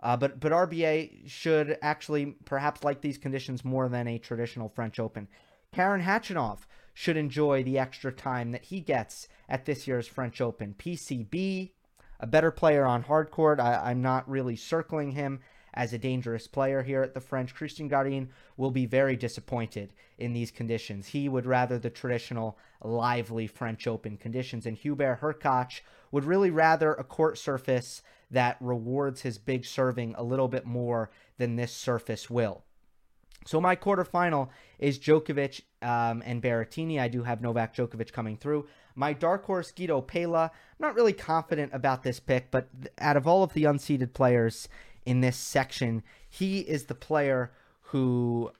Uh, 0.00 0.16
but 0.16 0.38
but 0.38 0.52
RBA 0.52 1.28
should 1.28 1.76
actually 1.82 2.26
perhaps 2.44 2.84
like 2.84 3.00
these 3.00 3.18
conditions 3.18 3.64
more 3.64 3.88
than 3.88 4.06
a 4.06 4.18
traditional 4.18 4.68
French 4.68 5.00
Open. 5.00 5.26
Karen 5.72 6.02
Khachanov 6.02 6.60
should 6.94 7.16
enjoy 7.16 7.64
the 7.64 7.76
extra 7.76 8.12
time 8.12 8.52
that 8.52 8.66
he 8.66 8.78
gets 8.78 9.26
at 9.48 9.64
this 9.64 9.88
year's 9.88 10.06
French 10.06 10.40
Open. 10.40 10.76
PCB, 10.78 11.72
a 12.20 12.26
better 12.28 12.52
player 12.52 12.86
on 12.86 13.02
hard 13.02 13.32
court. 13.32 13.58
I, 13.58 13.90
I'm 13.90 14.00
not 14.00 14.30
really 14.30 14.54
circling 14.54 15.12
him 15.12 15.40
as 15.78 15.92
a 15.92 15.98
dangerous 15.98 16.48
player 16.48 16.82
here 16.82 17.02
at 17.04 17.14
the 17.14 17.20
French. 17.20 17.54
Cristian 17.54 17.88
Garin 17.88 18.28
will 18.56 18.72
be 18.72 18.84
very 18.84 19.14
disappointed 19.14 19.92
in 20.18 20.32
these 20.32 20.50
conditions. 20.50 21.06
He 21.06 21.28
would 21.28 21.46
rather 21.46 21.78
the 21.78 21.88
traditional 21.88 22.58
lively 22.82 23.46
French 23.46 23.86
Open 23.86 24.16
conditions, 24.16 24.66
and 24.66 24.76
Hubert 24.76 25.20
Hurkacz 25.20 25.80
would 26.10 26.24
really 26.24 26.50
rather 26.50 26.94
a 26.94 27.04
court 27.04 27.38
surface 27.38 28.02
that 28.28 28.56
rewards 28.60 29.20
his 29.22 29.38
big 29.38 29.64
serving 29.64 30.16
a 30.18 30.24
little 30.24 30.48
bit 30.48 30.66
more 30.66 31.10
than 31.38 31.54
this 31.54 31.72
surface 31.72 32.28
will. 32.28 32.64
So 33.46 33.60
my 33.60 33.76
quarterfinal 33.76 34.48
is 34.78 34.98
Djokovic 34.98 35.62
um, 35.80 36.22
and 36.26 36.42
Berrettini. 36.42 37.00
I 37.00 37.08
do 37.08 37.22
have 37.22 37.40
Novak 37.40 37.74
Djokovic 37.74 38.12
coming 38.12 38.36
through. 38.36 38.66
My 38.94 39.12
dark 39.12 39.44
horse 39.44 39.70
Guido 39.70 40.00
Pella. 40.00 40.50
I'm 40.52 40.86
not 40.86 40.96
really 40.96 41.12
confident 41.12 41.72
about 41.72 42.02
this 42.02 42.18
pick, 42.18 42.50
but 42.50 42.68
out 42.98 43.16
of 43.16 43.26
all 43.28 43.44
of 43.44 43.52
the 43.52 43.62
unseeded 43.64 44.12
players 44.12 44.68
in 45.08 45.22
this 45.22 45.38
section, 45.38 46.02
he 46.28 46.58
is 46.60 46.84
the 46.84 46.94
player 46.94 47.50
who 47.80 48.52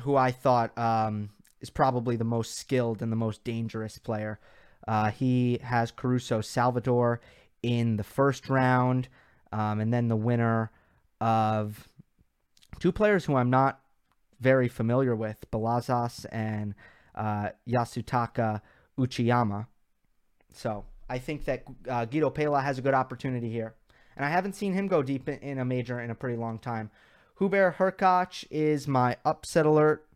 who 0.00 0.16
I 0.16 0.30
thought 0.30 0.76
um, 0.76 1.30
is 1.62 1.70
probably 1.70 2.14
the 2.16 2.24
most 2.24 2.56
skilled 2.56 3.00
and 3.00 3.10
the 3.10 3.16
most 3.16 3.42
dangerous 3.42 3.96
player. 3.96 4.38
Uh, 4.86 5.10
he 5.10 5.60
has 5.62 5.90
Caruso 5.90 6.42
Salvatore 6.42 7.20
in 7.62 7.96
the 7.96 8.04
first 8.04 8.50
round, 8.50 9.08
um, 9.50 9.80
and 9.80 9.94
then 9.94 10.08
the 10.08 10.16
winner 10.16 10.70
of 11.22 11.88
two 12.78 12.92
players 12.92 13.24
who 13.24 13.36
I'm 13.36 13.50
not 13.50 13.80
very 14.40 14.68
familiar 14.68 15.16
with, 15.16 15.42
Balazs 15.50 16.26
and 16.30 16.74
uh, 17.14 17.50
Yasutaka 17.66 18.60
Uchiyama. 18.98 19.66
So 20.52 20.84
I 21.08 21.18
think 21.18 21.46
that 21.46 21.64
uh, 21.88 22.04
Guido 22.04 22.28
Pella 22.28 22.60
has 22.60 22.78
a 22.78 22.82
good 22.82 22.94
opportunity 22.94 23.50
here. 23.50 23.74
And 24.16 24.24
I 24.24 24.28
haven't 24.28 24.54
seen 24.54 24.74
him 24.74 24.88
go 24.88 25.02
deep 25.02 25.28
in 25.28 25.58
a 25.58 25.64
major 25.64 26.00
in 26.00 26.10
a 26.10 26.14
pretty 26.14 26.36
long 26.36 26.58
time. 26.58 26.90
Hubert 27.38 27.76
Hurkacz 27.78 28.44
is 28.50 28.86
my 28.86 29.16
upset 29.24 29.66
alert. 29.66 30.06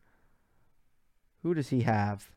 Who 1.42 1.54
does 1.54 1.68
he 1.68 1.82
have? 1.82 2.30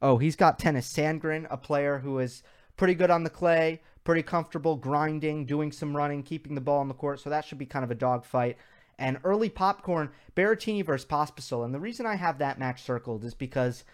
Oh, 0.00 0.18
he's 0.18 0.36
got 0.36 0.58
Tennys 0.58 0.86
Sandgren, 0.86 1.46
a 1.50 1.56
player 1.56 1.98
who 1.98 2.18
is 2.20 2.42
pretty 2.76 2.94
good 2.94 3.10
on 3.10 3.24
the 3.24 3.30
clay, 3.30 3.80
pretty 4.04 4.22
comfortable 4.22 4.76
grinding, 4.76 5.44
doing 5.44 5.72
some 5.72 5.96
running, 5.96 6.22
keeping 6.22 6.54
the 6.54 6.60
ball 6.60 6.78
on 6.78 6.88
the 6.88 6.94
court. 6.94 7.20
So 7.20 7.30
that 7.30 7.44
should 7.44 7.58
be 7.58 7.66
kind 7.66 7.84
of 7.84 7.90
a 7.90 7.96
dogfight. 7.96 8.56
And 8.98 9.18
early 9.24 9.48
popcorn, 9.48 10.10
Berrettini 10.36 10.84
versus 10.84 11.06
Pospisil. 11.06 11.64
And 11.64 11.74
the 11.74 11.80
reason 11.80 12.06
I 12.06 12.14
have 12.14 12.38
that 12.38 12.58
match 12.58 12.82
circled 12.82 13.24
is 13.24 13.34
because 13.34 13.84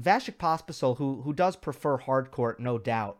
Vasek 0.00 0.36
Pospisil, 0.36 0.98
who 0.98 1.22
who 1.22 1.32
does 1.32 1.56
prefer 1.56 1.98
hard 1.98 2.30
court, 2.30 2.58
no 2.58 2.78
doubt, 2.78 3.18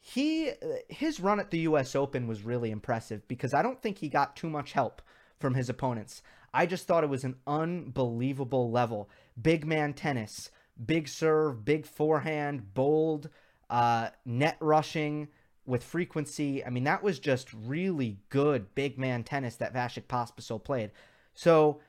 he 0.00 0.52
his 0.88 1.20
run 1.20 1.38
at 1.38 1.50
the 1.50 1.60
U.S. 1.60 1.94
Open 1.94 2.26
was 2.26 2.42
really 2.42 2.70
impressive 2.70 3.26
because 3.28 3.54
I 3.54 3.62
don't 3.62 3.80
think 3.80 3.98
he 3.98 4.08
got 4.08 4.36
too 4.36 4.50
much 4.50 4.72
help 4.72 5.02
from 5.38 5.54
his 5.54 5.68
opponents. 5.68 6.22
I 6.54 6.66
just 6.66 6.86
thought 6.86 7.04
it 7.04 7.10
was 7.10 7.24
an 7.24 7.36
unbelievable 7.46 8.70
level. 8.70 9.08
Big 9.40 9.66
man 9.66 9.94
tennis, 9.94 10.50
big 10.84 11.08
serve, 11.08 11.64
big 11.64 11.86
forehand, 11.86 12.74
bold, 12.74 13.28
uh, 13.70 14.08
net 14.24 14.56
rushing 14.60 15.28
with 15.64 15.84
frequency. 15.84 16.64
I 16.64 16.70
mean, 16.70 16.84
that 16.84 17.02
was 17.02 17.18
just 17.18 17.52
really 17.52 18.18
good 18.28 18.74
big 18.74 18.98
man 18.98 19.24
tennis 19.24 19.56
that 19.56 19.72
Vasek 19.72 20.04
Pospisil 20.04 20.62
played. 20.62 20.90
So 21.34 21.80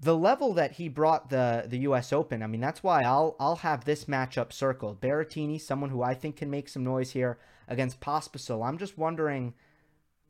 the 0.00 0.16
level 0.16 0.52
that 0.54 0.72
he 0.72 0.88
brought 0.88 1.30
the 1.30 1.64
the 1.66 1.78
U.S. 1.78 2.12
Open, 2.12 2.42
I 2.42 2.46
mean, 2.46 2.60
that's 2.60 2.82
why 2.82 3.02
I'll 3.02 3.36
I'll 3.40 3.56
have 3.56 3.84
this 3.84 4.04
matchup 4.04 4.52
circled. 4.52 5.00
Berrettini, 5.00 5.60
someone 5.60 5.90
who 5.90 6.02
I 6.02 6.14
think 6.14 6.36
can 6.36 6.50
make 6.50 6.68
some 6.68 6.84
noise 6.84 7.12
here 7.12 7.38
against 7.68 8.00
Pospisil. 8.00 8.66
I'm 8.66 8.78
just 8.78 8.98
wondering, 8.98 9.54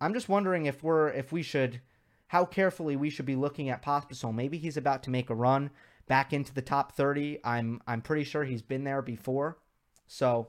I'm 0.01 0.15
just 0.15 0.29
wondering 0.29 0.67
if 0.67 0.83
we're 0.83 1.09
if 1.09 1.33
we 1.33 1.43
should, 1.43 1.81
how 2.29 2.45
carefully 2.45 2.97
we 2.97 3.11
should 3.11 3.27
be 3.27 3.37
looking 3.37 3.69
at 3.69 3.83
Pospisil. 3.83 4.35
Maybe 4.35 4.59
he's 4.59 4.77
about 4.77 5.03
to 5.05 5.11
make 5.11 5.31
a 5.31 5.35
run 5.35 5.71
back 6.07 6.33
into 6.33 6.55
the 6.55 6.63
top 6.63 6.93
30. 6.93 7.41
I'm 7.45 7.81
I'm 7.87 8.03
pretty 8.03 8.25
sure 8.25 8.45
he's 8.45 8.63
been 8.63 8.85
there 8.85 9.03
before, 9.03 9.59
so 10.07 10.49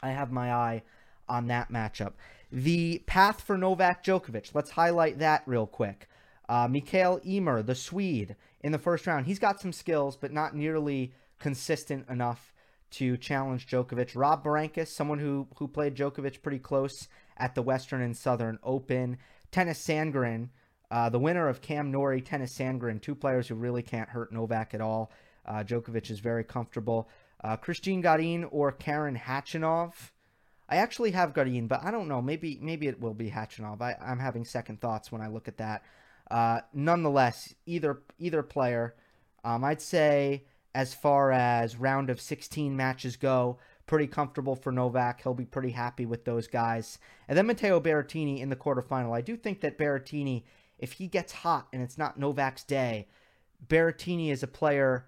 I 0.00 0.10
have 0.10 0.30
my 0.30 0.52
eye 0.52 0.82
on 1.28 1.48
that 1.48 1.72
matchup. 1.72 2.12
The 2.50 3.02
path 3.06 3.40
for 3.40 3.58
Novak 3.58 4.02
Djokovic. 4.04 4.54
Let's 4.54 4.70
highlight 4.70 5.18
that 5.18 5.42
real 5.44 5.66
quick. 5.66 6.08
Uh, 6.48 6.66
Mikael 6.68 7.20
Ymer, 7.26 7.62
the 7.62 7.74
Swede, 7.74 8.36
in 8.60 8.72
the 8.72 8.78
first 8.78 9.06
round. 9.06 9.26
He's 9.26 9.38
got 9.38 9.60
some 9.60 9.72
skills, 9.72 10.16
but 10.16 10.32
not 10.32 10.54
nearly 10.54 11.12
consistent 11.38 12.08
enough 12.08 12.52
to 12.90 13.16
challenge 13.16 13.66
Djokovic. 13.66 14.12
Rob 14.14 14.44
Berankis, 14.44 14.88
someone 14.88 15.18
who 15.18 15.46
who 15.56 15.68
played 15.68 15.94
Djokovic 15.94 16.42
pretty 16.42 16.58
close 16.58 17.08
at 17.36 17.54
the 17.54 17.62
Western 17.62 18.00
and 18.00 18.16
Southern 18.16 18.58
Open. 18.62 19.18
Tennys 19.52 19.78
Sandgren, 19.78 20.48
uh, 20.90 21.08
the 21.08 21.18
winner 21.18 21.48
of 21.48 21.60
Cam 21.60 21.90
Norrie, 21.90 22.22
Tennys 22.22 22.52
Sandgren, 22.52 23.00
two 23.00 23.14
players 23.14 23.48
who 23.48 23.54
really 23.54 23.82
can't 23.82 24.08
hurt 24.08 24.32
Novak 24.32 24.74
at 24.74 24.80
all. 24.80 25.10
Uh, 25.46 25.62
Djokovic 25.64 26.10
is 26.10 26.20
very 26.20 26.44
comfortable. 26.44 27.08
Uh, 27.42 27.56
Cristian 27.56 28.02
Garin 28.02 28.44
or 28.44 28.72
Karen 28.72 29.16
Khachanov. 29.16 29.92
I 30.68 30.76
actually 30.76 31.12
have 31.12 31.34
Garin, 31.34 31.66
but 31.66 31.82
I 31.82 31.90
don't 31.90 32.08
know. 32.08 32.20
Maybe 32.20 32.58
maybe 32.60 32.88
it 32.88 33.00
will 33.00 33.14
be 33.14 33.30
Khachanov. 33.30 33.80
I, 33.80 33.96
I'm 34.00 34.18
having 34.18 34.44
second 34.44 34.80
thoughts 34.80 35.10
when 35.12 35.22
I 35.22 35.28
look 35.28 35.48
at 35.48 35.58
that. 35.58 35.82
Uh, 36.30 36.60
nonetheless, 36.72 37.54
either 37.66 38.02
either 38.18 38.42
player, 38.42 38.94
um, 39.44 39.64
I'd 39.64 39.80
say 39.80 40.44
as 40.74 40.94
far 40.94 41.32
as 41.32 41.76
round 41.76 42.10
of 42.10 42.20
16 42.20 42.76
matches 42.76 43.16
go, 43.16 43.58
pretty 43.86 44.06
comfortable 44.06 44.54
for 44.54 44.70
Novak. 44.70 45.22
He'll 45.22 45.34
be 45.34 45.44
pretty 45.44 45.70
happy 45.70 46.06
with 46.06 46.24
those 46.24 46.46
guys. 46.46 46.98
And 47.26 47.36
then 47.36 47.46
Matteo 47.46 47.80
Berrettini 47.80 48.40
in 48.40 48.50
the 48.50 48.56
quarterfinal. 48.56 49.16
I 49.16 49.22
do 49.22 49.36
think 49.36 49.60
that 49.62 49.78
Berrettini, 49.78 50.44
if 50.78 50.92
he 50.92 51.08
gets 51.08 51.32
hot 51.32 51.66
and 51.72 51.82
it's 51.82 51.98
not 51.98 52.18
Novak's 52.18 52.62
day, 52.62 53.08
Berrettini 53.66 54.30
is 54.30 54.42
a 54.42 54.46
player 54.46 55.06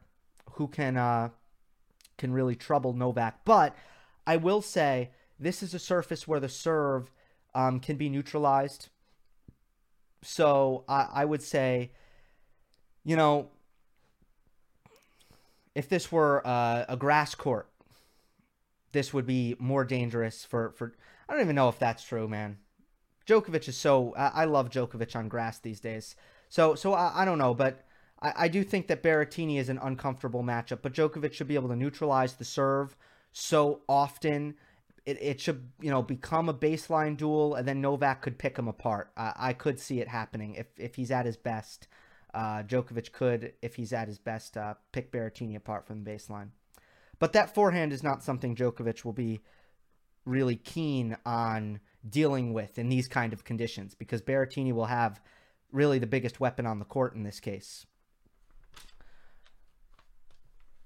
who 0.52 0.66
can 0.66 0.96
uh, 0.96 1.28
can 2.18 2.32
really 2.32 2.56
trouble 2.56 2.92
Novak. 2.92 3.44
But 3.44 3.76
I 4.26 4.36
will 4.36 4.62
say 4.62 5.10
this 5.38 5.62
is 5.62 5.74
a 5.74 5.78
surface 5.78 6.26
where 6.26 6.40
the 6.40 6.48
serve 6.48 7.10
um, 7.54 7.80
can 7.80 7.96
be 7.96 8.08
neutralized 8.08 8.88
so 10.22 10.84
I, 10.88 11.08
I 11.12 11.24
would 11.24 11.42
say, 11.42 11.92
you 13.04 13.16
know, 13.16 13.48
if 15.74 15.88
this 15.88 16.10
were 16.10 16.46
uh, 16.46 16.84
a 16.88 16.96
grass 16.96 17.34
court, 17.34 17.68
this 18.92 19.14
would 19.14 19.26
be 19.26 19.56
more 19.58 19.84
dangerous 19.84 20.44
for, 20.44 20.72
for. 20.72 20.94
I 21.28 21.32
don't 21.32 21.42
even 21.42 21.56
know 21.56 21.68
if 21.68 21.78
that's 21.78 22.02
true, 22.02 22.28
man. 22.28 22.58
Djokovic 23.26 23.68
is 23.68 23.76
so. 23.76 24.14
I, 24.16 24.42
I 24.42 24.44
love 24.44 24.70
Djokovic 24.70 25.14
on 25.14 25.28
grass 25.28 25.58
these 25.58 25.80
days. 25.80 26.16
So 26.48 26.74
so 26.74 26.94
I, 26.94 27.22
I 27.22 27.24
don't 27.24 27.38
know, 27.38 27.54
but 27.54 27.84
I, 28.20 28.32
I 28.36 28.48
do 28.48 28.64
think 28.64 28.88
that 28.88 29.02
Berrettini 29.02 29.58
is 29.58 29.68
an 29.68 29.78
uncomfortable 29.80 30.42
matchup. 30.42 30.80
But 30.82 30.92
Djokovic 30.92 31.32
should 31.32 31.48
be 31.48 31.54
able 31.54 31.68
to 31.68 31.76
neutralize 31.76 32.34
the 32.34 32.44
serve 32.44 32.96
so 33.32 33.82
often 33.88 34.54
it, 35.10 35.18
it 35.20 35.40
should 35.40 35.68
you 35.80 35.90
know 35.90 36.02
become 36.02 36.48
a 36.48 36.54
baseline 36.54 37.16
duel, 37.16 37.54
and 37.54 37.66
then 37.66 37.80
Novak 37.80 38.22
could 38.22 38.38
pick 38.38 38.56
him 38.56 38.68
apart. 38.68 39.10
Uh, 39.16 39.32
I 39.36 39.52
could 39.52 39.80
see 39.80 40.00
it 40.00 40.08
happening 40.08 40.54
if 40.54 40.66
if 40.78 40.94
he's 40.94 41.10
at 41.10 41.26
his 41.26 41.36
best. 41.36 41.88
Uh, 42.32 42.62
Djokovic 42.62 43.10
could, 43.10 43.54
if 43.60 43.74
he's 43.74 43.92
at 43.92 44.06
his 44.06 44.18
best, 44.18 44.56
uh, 44.56 44.74
pick 44.92 45.10
Berrettini 45.10 45.56
apart 45.56 45.84
from 45.84 46.04
the 46.04 46.10
baseline. 46.10 46.50
But 47.18 47.32
that 47.32 47.52
forehand 47.52 47.92
is 47.92 48.04
not 48.04 48.22
something 48.22 48.54
Djokovic 48.54 49.04
will 49.04 49.12
be 49.12 49.40
really 50.24 50.54
keen 50.54 51.16
on 51.26 51.80
dealing 52.08 52.52
with 52.52 52.78
in 52.78 52.88
these 52.88 53.08
kind 53.08 53.32
of 53.32 53.42
conditions 53.42 53.96
because 53.96 54.22
Berrettini 54.22 54.72
will 54.72 54.86
have 54.86 55.20
really 55.72 55.98
the 55.98 56.06
biggest 56.06 56.38
weapon 56.38 56.66
on 56.66 56.78
the 56.78 56.84
court 56.84 57.16
in 57.16 57.24
this 57.24 57.40
case. 57.40 57.84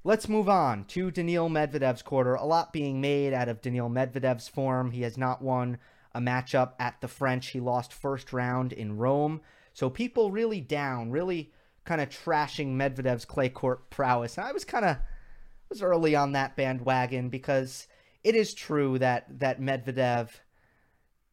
Let's 0.07 0.29
move 0.29 0.51
on 0.51 0.85
to 0.89 1.11
Daniil 1.11 1.49
Medvedev's 1.49 2.03
quarter. 2.03 2.35
A 2.35 2.45
lot 2.45 2.75
being 2.75 3.01
made 3.01 3.33
out 3.33 3.49
of 3.49 3.63
Daniil 3.63 3.89
Medvedev's 3.89 4.49
form. 4.49 4.91
He 4.91 5.01
has 5.01 5.17
not 5.17 5.41
won 5.41 5.79
a 6.15 6.21
matchup 6.21 6.73
at 6.79 7.01
the 7.01 7.09
French. 7.09 7.49
He 7.49 7.59
lost 7.59 7.91
first 7.91 8.31
round 8.31 8.75
in 8.75 8.99
Rome. 8.99 9.41
So 9.73 9.89
people 9.89 10.31
really 10.31 10.61
down, 10.61 11.11
really 11.11 11.55
kind 11.87 12.03
of 12.03 12.11
trashing 12.11 12.75
Medvedev's 12.75 13.25
clay 13.25 13.49
court 13.49 13.89
prowess. 13.89 14.37
And 14.37 14.47
I 14.47 14.53
was 14.53 14.67
kind 14.67 14.85
of 14.85 14.99
was 15.71 15.81
early 15.81 16.15
on 16.15 16.33
that 16.33 16.55
bandwagon 16.55 17.31
because 17.31 17.89
it 18.23 18.35
is 18.35 18.53
true 18.53 18.99
that 18.99 19.39
that 19.41 19.59
Medvedev 19.59 20.29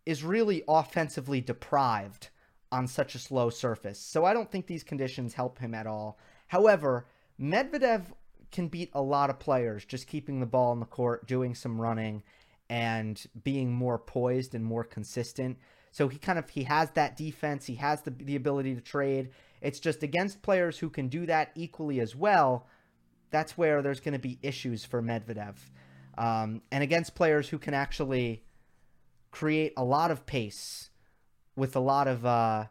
is 0.06 0.24
really 0.24 0.64
offensively 0.70 1.42
deprived 1.42 2.30
on 2.72 2.88
such 2.88 3.16
a 3.16 3.20
slow 3.20 3.50
surface. 3.50 4.00
So 4.00 4.24
I 4.24 4.34
don't 4.34 4.50
think 4.50 4.66
these 4.66 4.86
conditions 4.86 5.34
help 5.34 5.60
him 5.60 5.74
at 5.74 5.88
all. 5.88 6.18
However, 6.48 7.06
Medvedev 7.38 8.04
can 8.52 8.68
beat 8.68 8.90
a 8.94 9.02
lot 9.02 9.30
of 9.30 9.40
players 9.40 9.86
just 9.86 10.08
keeping 10.08 10.40
the 10.40 10.46
ball 10.46 10.74
in 10.74 10.80
the 10.80 10.86
court, 10.86 11.28
doing 11.28 11.56
some 11.56 11.80
running 11.80 12.24
and 12.70 13.26
being 13.44 13.72
more 13.72 13.98
poised 13.98 14.56
and 14.56 14.64
more 14.64 14.84
consistent. 14.84 15.58
So 15.92 16.08
he 16.08 16.18
kind 16.18 16.40
of 16.40 16.50
he 16.50 16.64
has 16.64 16.92
that 16.92 17.18
defense, 17.18 17.66
he 17.66 17.76
has 17.76 18.02
the 18.02 18.12
the 18.12 18.36
ability 18.36 18.76
to 18.76 18.82
trade. 18.82 19.30
It's 19.62 19.80
just 19.80 20.04
against 20.04 20.42
players 20.42 20.80
who 20.80 20.90
can 20.90 21.08
do 21.08 21.26
that 21.26 21.52
equally 21.56 22.00
as 22.00 22.16
well. 22.16 22.68
That's 23.30 23.58
where 23.58 23.82
there's 23.82 24.00
going 24.00 24.14
to 24.14 24.20
be 24.20 24.40
issues 24.42 24.84
for 24.86 25.02
Medvedev, 25.02 25.56
um, 26.18 26.62
and 26.72 26.84
against 26.84 27.16
players 27.16 27.50
who 27.50 27.58
can 27.58 27.74
actually 27.74 28.44
create 29.32 29.74
a 29.78 29.84
lot 29.84 30.12
of 30.12 30.26
pace 30.26 30.90
with 31.56 31.76
a 31.76 31.80
lot 31.80 32.08
of 32.08 32.26
uh, 32.26 32.66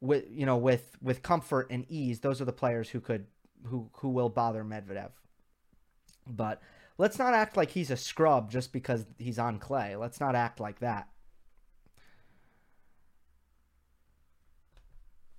with 0.00 0.24
you 0.30 0.46
know 0.46 0.56
with 0.56 0.96
with 1.00 1.22
comfort 1.22 1.68
and 1.70 1.86
ease. 1.88 2.20
Those 2.20 2.40
are 2.40 2.44
the 2.44 2.52
players 2.52 2.90
who 2.90 3.00
could 3.00 3.26
who 3.66 3.90
who 3.94 4.08
will 4.08 4.28
bother 4.28 4.64
Medvedev. 4.64 5.10
But 6.26 6.60
let's 6.98 7.18
not 7.18 7.34
act 7.34 7.56
like 7.56 7.70
he's 7.70 7.90
a 7.90 7.96
scrub 7.96 8.50
just 8.50 8.72
because 8.72 9.06
he's 9.18 9.38
on 9.38 9.58
clay. 9.58 9.96
Let's 9.96 10.20
not 10.20 10.34
act 10.34 10.60
like 10.60 10.80
that. 10.80 11.08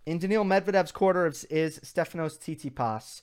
In 0.06 0.20
Daniil 0.20 0.46
Medvedev's 0.46 0.92
quarter 0.92 1.26
is 1.26 1.80
Stefanos 1.80 2.38
Tsitsipas, 2.38 3.22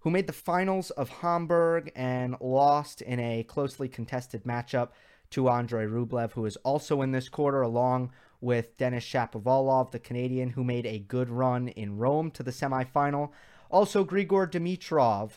who 0.00 0.10
made 0.10 0.26
the 0.26 0.32
finals 0.32 0.90
of 0.90 1.08
Hamburg 1.08 1.92
and 1.94 2.36
lost 2.40 3.00
in 3.02 3.20
a 3.20 3.44
closely 3.44 3.88
contested 3.88 4.42
matchup 4.42 4.88
to 5.30 5.48
Andrey 5.48 5.86
Rublev, 5.86 6.32
who 6.32 6.44
is 6.44 6.56
also 6.58 7.02
in 7.02 7.12
this 7.12 7.28
quarter, 7.28 7.62
along 7.62 8.10
with 8.40 8.76
Denis 8.76 9.04
Shapovalov, 9.04 9.92
the 9.92 9.98
Canadian, 10.00 10.50
who 10.50 10.64
made 10.64 10.86
a 10.86 10.98
good 10.98 11.30
run 11.30 11.68
in 11.68 11.98
Rome 11.98 12.30
to 12.32 12.42
the 12.42 12.50
semifinal. 12.50 13.30
Also, 13.74 14.04
Grigor 14.04 14.48
Dimitrov 14.48 15.32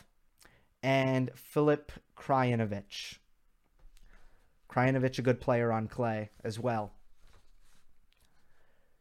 and 0.80 1.32
Filip 1.34 1.90
Krajinovic. 2.16 3.18
Krajinovic, 4.70 5.18
a 5.18 5.22
good 5.22 5.40
player 5.40 5.72
on 5.72 5.88
clay 5.88 6.30
as 6.44 6.56
well. 6.56 6.92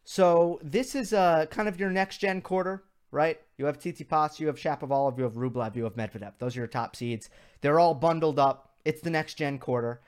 So 0.06 0.60
this 0.64 0.96
is 0.96 1.14
uh, 1.14 1.46
kind 1.52 1.68
of 1.68 1.80
your 1.80 1.92
next 1.92 2.18
gen 2.18 2.42
quarter, 2.42 2.84
right? 3.12 3.40
You 3.60 3.68
have 3.68 3.78
Tsitsipas, 3.78 4.40
you 4.40 4.48
have 4.48 4.56
Shapovalov, 4.56 5.20
you 5.20 5.24
have 5.26 5.34
Rublev, 5.34 5.76
you 5.76 5.84
have 5.84 5.96
Medvedev. 5.96 6.34
Those 6.40 6.58
are 6.58 6.62
your 6.62 6.68
top 6.68 6.96
seeds. 6.96 7.30
They're 7.62 7.80
all 7.80 7.94
bundled 7.94 8.40
up. 8.40 8.72
It's 8.86 9.02
the 9.04 9.12
next 9.12 9.36
gen 9.36 9.60
quarter. 9.60 10.02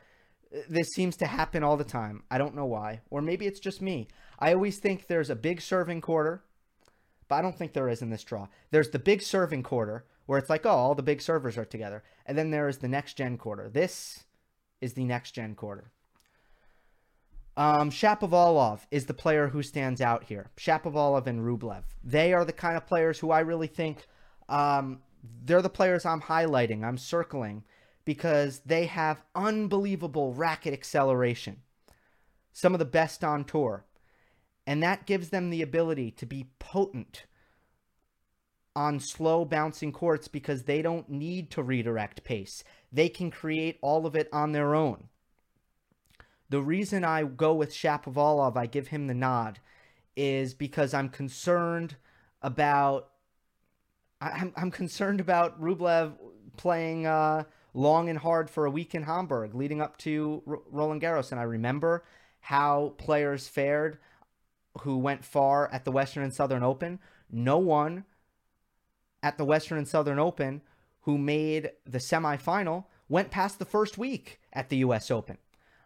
This 0.67 0.87
seems 0.95 1.15
to 1.17 1.27
happen 1.27 1.63
all 1.63 1.77
the 1.77 1.83
time. 1.83 2.23
I 2.31 2.39
don't 2.39 2.55
know 2.55 2.65
why. 2.65 3.01
Or 3.11 3.21
maybe 3.21 3.45
it's 3.45 3.59
just 3.59 3.79
me. 3.79 4.07
I 4.39 4.55
always 4.55 4.79
think 4.79 5.05
there's 5.05 5.29
a 5.29 5.35
big 5.35 5.61
serving 5.61 6.01
quarter, 6.01 6.45
but 7.29 7.35
I 7.35 7.41
don't 7.41 7.57
think 7.57 7.71
there 7.71 7.87
is 7.87 8.01
in 8.01 8.09
this 8.09 8.23
draw. 8.23 8.47
There's 8.71 8.89
the 8.89 8.99
big 8.99 9.21
serving 9.21 9.63
quarter 9.63 10.05
where 10.25 10.37
it's 10.37 10.49
like, 10.49 10.65
oh, 10.65 10.69
all 10.69 10.95
the 10.95 11.03
big 11.03 11.21
servers 11.21 11.57
are 11.57 11.65
together. 11.65 12.03
And 12.25 12.37
then 12.37 12.51
there 12.51 12.67
is 12.67 12.79
the 12.79 12.87
next 12.87 13.13
gen 13.13 13.37
quarter. 13.37 13.69
This 13.69 14.25
is 14.81 14.93
the 14.93 15.05
next 15.05 15.31
gen 15.31 15.55
quarter. 15.55 15.91
Um, 17.55 17.89
Shapovalov 17.91 18.81
is 18.91 19.05
the 19.05 19.13
player 19.13 19.47
who 19.47 19.63
stands 19.63 20.01
out 20.01 20.23
here. 20.23 20.49
Shapovalov 20.57 21.27
and 21.27 21.41
Rublev. 21.41 21.83
They 22.03 22.33
are 22.33 22.45
the 22.45 22.53
kind 22.53 22.77
of 22.77 22.87
players 22.87 23.19
who 23.19 23.31
I 23.31 23.41
really 23.41 23.67
think 23.67 24.05
um, 24.47 25.01
they're 25.43 25.61
the 25.61 25.69
players 25.69 26.05
I'm 26.05 26.21
highlighting, 26.21 26.83
I'm 26.83 26.97
circling, 26.97 27.63
because 28.05 28.61
they 28.65 28.85
have 28.85 29.23
unbelievable 29.35 30.33
racket 30.33 30.73
acceleration. 30.73 31.57
Some 32.51 32.73
of 32.73 32.79
the 32.79 32.85
best 32.85 33.23
on 33.23 33.43
tour. 33.43 33.85
And 34.69 34.83
that 34.83 35.07
gives 35.07 35.29
them 35.29 35.49
the 35.49 35.63
ability 35.63 36.11
to 36.11 36.27
be 36.27 36.51
potent 36.59 37.23
on 38.75 38.99
slow 38.99 39.43
bouncing 39.43 39.91
courts 39.91 40.27
because 40.27 40.65
they 40.65 40.83
don't 40.83 41.09
need 41.09 41.49
to 41.49 41.63
redirect 41.63 42.23
pace. 42.23 42.63
They 42.91 43.09
can 43.09 43.31
create 43.31 43.79
all 43.81 44.05
of 44.05 44.15
it 44.15 44.29
on 44.31 44.51
their 44.51 44.75
own. 44.75 45.05
The 46.49 46.61
reason 46.61 47.03
I 47.03 47.23
go 47.23 47.51
with 47.55 47.73
Shapovalov, 47.73 48.55
I 48.57 48.67
give 48.67 48.89
him 48.89 49.07
the 49.07 49.15
nod, 49.15 49.57
is 50.15 50.53
because 50.53 50.93
I'm 50.93 51.09
concerned 51.09 51.95
about 52.43 53.09
I'm, 54.21 54.53
I'm 54.55 54.69
concerned 54.69 55.19
about 55.19 55.59
Rublev 55.59 56.13
playing 56.57 57.07
uh, 57.07 57.45
long 57.73 58.07
and 58.07 58.19
hard 58.19 58.51
for 58.51 58.67
a 58.67 58.71
week 58.71 58.93
in 58.93 59.01
Hamburg 59.01 59.55
leading 59.55 59.81
up 59.81 59.97
to 59.99 60.43
R- 60.45 60.59
Roland 60.69 61.01
Garros. 61.01 61.31
And 61.31 61.39
I 61.39 61.45
remember 61.45 62.03
how 62.39 62.93
players 62.99 63.47
fared 63.47 63.97
who 64.81 64.97
went 64.97 65.25
far 65.25 65.71
at 65.71 65.85
the 65.85 65.91
Western 65.91 66.23
and 66.23 66.33
Southern 66.33 66.63
Open. 66.63 66.99
No 67.31 67.57
one 67.57 68.05
at 69.21 69.37
the 69.37 69.45
Western 69.45 69.77
and 69.77 69.87
Southern 69.87 70.19
Open 70.19 70.61
who 71.01 71.17
made 71.17 71.71
the 71.85 71.97
semifinal 71.97 72.85
went 73.07 73.31
past 73.31 73.59
the 73.59 73.65
first 73.65 73.97
week 73.97 74.39
at 74.53 74.69
the 74.69 74.77
US 74.77 75.09
Open. 75.09 75.37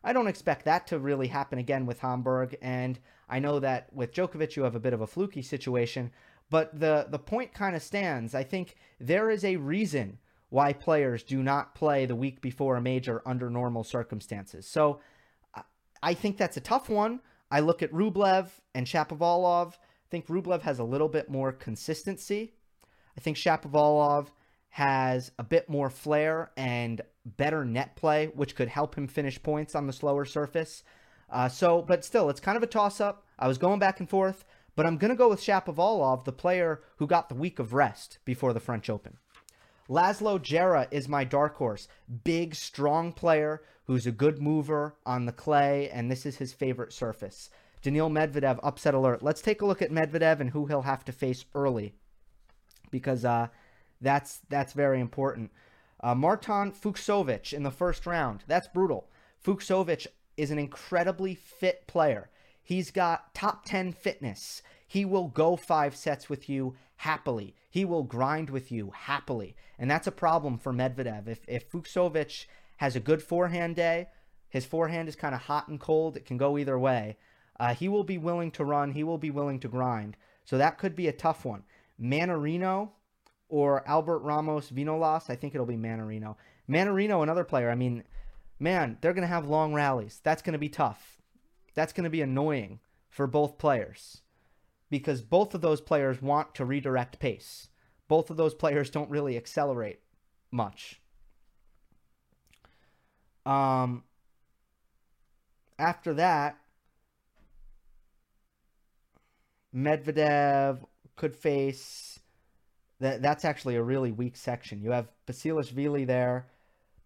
I 0.04 0.12
don't 0.12 0.28
expect 0.28 0.66
that 0.66 0.86
to 0.88 1.00
really 1.00 1.28
happen 1.28 1.60
again 1.60 1.86
with 1.86 2.00
Hamburg. 2.00 2.58
And 2.62 3.00
I 3.30 3.40
know 3.40 3.60
that 3.60 3.94
with 3.94 4.14
Djokovic, 4.14 4.56
you 4.56 4.64
have 4.64 4.76
a 4.76 4.80
bit 4.80 4.94
of 4.94 5.02
a 5.02 5.08
fluky 5.08 5.42
situation. 5.42 6.12
But 6.50 6.78
the, 6.78 7.08
the 7.10 7.20
point 7.20 7.54
kind 7.54 7.76
of 7.76 7.82
stands. 7.82 8.36
I 8.36 8.44
think 8.44 8.76
there 9.00 9.30
is 9.30 9.46
a 9.46 9.56
reason 9.56 10.20
why 10.50 10.74
players 10.74 11.24
do 11.24 11.42
not 11.42 11.74
play 11.74 12.06
the 12.06 12.16
week 12.16 12.42
before 12.42 12.76
a 12.76 12.82
major 12.82 13.22
under 13.26 13.50
normal 13.50 13.84
circumstances. 13.84 14.68
So 14.68 15.00
I 16.04 16.14
think 16.14 16.38
that's 16.38 16.58
a 16.58 16.62
tough 16.62 16.90
one. 16.90 17.22
I 17.54 17.60
look 17.60 17.84
at 17.84 17.92
Rublev 17.92 18.50
and 18.74 18.88
Shapovalov. 18.88 19.74
I 19.74 20.10
think 20.10 20.26
Rublev 20.26 20.64
has 20.64 20.80
a 20.80 20.84
little 20.84 21.08
bit 21.08 21.30
more 21.30 21.52
consistency. 21.52 22.56
I 23.16 23.22
think 23.22 23.38
Shapovalov 23.38 24.30
has 24.70 25.32
a 25.38 25.44
bit 25.44 25.70
more 25.70 25.92
flair 25.92 26.50
and 26.58 27.00
better 27.38 27.64
net 27.64 27.96
play, 27.96 28.32
which 28.34 28.56
could 28.56 28.70
help 28.70 28.96
him 28.96 29.08
finish 29.08 29.42
points 29.44 29.76
on 29.76 29.86
the 29.86 29.94
slower 29.94 30.26
surface. 30.26 30.84
Uh, 31.30 31.48
so, 31.48 31.84
but 31.84 32.04
still, 32.04 32.28
it's 32.32 32.40
kind 32.40 32.58
of 32.58 32.64
a 32.64 32.68
toss 32.68 33.00
up. 33.00 33.28
I 33.38 33.48
was 33.48 33.60
going 33.60 33.78
back 33.78 34.00
and 34.00 34.10
forth, 34.10 34.46
but 34.76 34.88
I'm 34.88 34.98
going 34.98 35.12
to 35.12 35.16
go 35.16 35.30
with 35.30 35.40
Shapovalov, 35.40 36.24
the 36.24 36.32
player 36.32 36.82
who 36.98 37.06
got 37.06 37.30
the 37.30 37.36
week 37.36 37.60
of 37.60 37.76
rest 37.76 38.18
before 38.26 38.54
the 38.54 38.60
French 38.60 38.90
Open. 38.90 39.18
Laslo 39.88 40.40
Djere 40.40 40.88
is 40.90 41.08
my 41.08 41.24
dark 41.24 41.58
horse. 41.58 41.88
Big, 42.24 42.56
strong 42.56 43.14
player 43.14 43.62
who's 43.86 44.08
a 44.08 44.12
good 44.12 44.42
mover 44.42 44.96
on 45.06 45.26
the 45.26 45.32
clay, 45.32 45.90
and 45.90 46.10
this 46.10 46.26
is 46.26 46.38
his 46.38 46.54
favorite 46.54 46.94
surface. 46.94 47.50
Daniil 47.82 48.10
Medvedev, 48.10 48.60
upset 48.64 48.94
alert. 48.94 49.22
Let's 49.22 49.42
take 49.42 49.62
a 49.62 49.66
look 49.66 49.82
at 49.82 49.92
Medvedev 49.92 50.40
and 50.40 50.52
who 50.52 50.68
he'll 50.68 50.84
have 50.84 51.04
to 51.06 51.12
face 51.12 51.46
early, 51.54 51.94
because 52.92 53.26
uh, 53.26 53.48
that's 54.00 54.40
that's 54.50 54.74
very 54.74 55.00
important. 55.00 55.52
Uh, 56.02 56.16
Marton 56.16 56.72
Fucsovics 56.72 57.54
in 57.54 57.64
the 57.64 57.72
first 57.72 58.06
round. 58.06 58.44
That's 58.48 58.68
brutal. 58.68 59.10
Fucsovics 59.44 60.08
is 60.38 60.52
an 60.52 60.60
incredibly 60.60 61.36
fit 61.36 61.88
player. 61.88 62.30
He's 62.62 62.92
got 62.92 63.34
top 63.34 63.66
10 63.66 63.94
fitness. 63.94 64.62
He 64.88 65.06
will 65.06 65.28
go 65.28 65.56
five 65.56 65.96
sets 65.96 66.30
with 66.30 66.48
you 66.48 66.76
happily. 66.98 67.56
He 67.70 67.84
will 67.84 68.04
grind 68.04 68.50
with 68.50 68.72
you 68.72 68.92
happily. 68.94 69.56
And 69.78 69.90
that's 69.90 70.08
a 70.08 70.12
problem 70.12 70.58
for 70.58 70.72
Medvedev. 70.72 71.28
If, 71.28 71.42
if 71.48 71.70
Fucsovics 71.70 72.46
has 72.78 72.96
a 72.96 73.00
good 73.00 73.22
forehand 73.22 73.76
day, 73.76 74.08
his 74.50 74.66
forehand 74.66 75.08
is 75.08 75.16
kind 75.16 75.34
of 75.34 75.42
hot 75.42 75.68
and 75.68 75.80
cold, 75.80 76.18
it 76.18 76.26
can 76.26 76.38
go 76.38 76.58
either 76.58 76.78
way. 76.78 77.18
Uh, 77.60 77.74
he 77.74 77.88
will 77.88 78.04
be 78.04 78.18
willing 78.18 78.52
to 78.52 78.66
run, 78.66 78.92
he 78.92 79.04
will 79.04 79.18
be 79.18 79.32
willing 79.32 79.60
to 79.60 79.68
grind. 79.68 80.18
So 80.46 80.58
that 80.58 80.78
could 80.78 80.96
be 80.96 81.08
a 81.08 81.14
tough 81.14 81.46
one. 81.46 81.64
Mannarino, 82.02 82.90
or 83.54 83.88
Albert 83.88 84.20
Ramos 84.20 84.72
Vinolas. 84.72 85.30
I 85.30 85.36
think 85.36 85.54
it'll 85.54 85.68
be 85.68 85.78
Mannarino. 85.78 86.36
Mannarino, 86.68 87.22
another 87.22 87.44
player. 87.44 87.70
I 87.70 87.76
mean, 87.76 88.04
man, 88.60 88.98
they're 89.00 89.14
going 89.14 89.22
to 89.22 89.28
have 89.28 89.48
long 89.48 89.76
rallies. 89.76 90.22
That's 90.24 90.42
going 90.42 90.54
to 90.54 90.60
be 90.60 90.70
tough. 90.70 91.22
That's 91.76 91.94
going 91.94 92.06
to 92.06 92.10
be 92.10 92.22
annoying 92.22 92.80
for 93.10 93.28
both 93.28 93.60
players 93.60 94.22
because 94.90 95.22
both 95.22 95.54
of 95.54 95.62
those 95.62 95.82
players 95.82 96.20
want 96.20 96.56
to 96.56 96.66
redirect 96.66 97.20
pace. 97.20 97.70
Both 98.08 98.32
of 98.32 98.38
those 98.38 98.56
players 98.56 98.90
don't 98.90 99.10
really 99.12 99.38
accelerate 99.38 100.00
much. 100.52 101.00
Um, 103.46 104.04
after 105.78 106.14
that, 106.16 106.58
Medvedev 109.76 110.80
could 111.16 111.36
face 111.36 112.20
that 113.00 113.22
that's 113.22 113.44
actually 113.44 113.76
a 113.76 113.84
really 113.84 114.12
weak 114.12 114.38
section. 114.38 114.82
You 114.82 114.92
have 114.92 115.10
Basilashvili 115.28 116.08
there. 116.08 116.48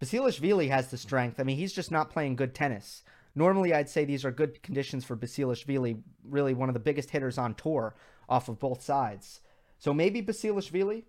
Basilashvili 0.02 0.70
has 0.70 0.90
the 0.90 0.98
strength. 0.98 1.40
I 1.40 1.44
mean, 1.44 1.58
he's 1.58 1.74
just 1.74 1.92
not 1.92 2.12
playing 2.12 2.36
good 2.36 2.54
tennis. 2.54 3.04
Normally, 3.34 3.74
I'd 3.74 3.90
say 3.90 4.06
these 4.06 4.26
are 4.26 4.32
good 4.32 4.62
conditions 4.64 5.06
for 5.06 5.16
Basilashvili, 5.16 6.02
really 6.24 6.54
one 6.54 6.70
of 6.70 6.74
the 6.74 6.80
biggest 6.80 7.10
hitters 7.10 7.38
on 7.38 7.56
tour 7.56 7.96
off 8.30 8.50
of 8.50 8.60
both 8.60 8.82
sides. 8.82 9.42
So 9.80 9.94
maybe 9.94 10.22
Basilashvili, 10.22 11.04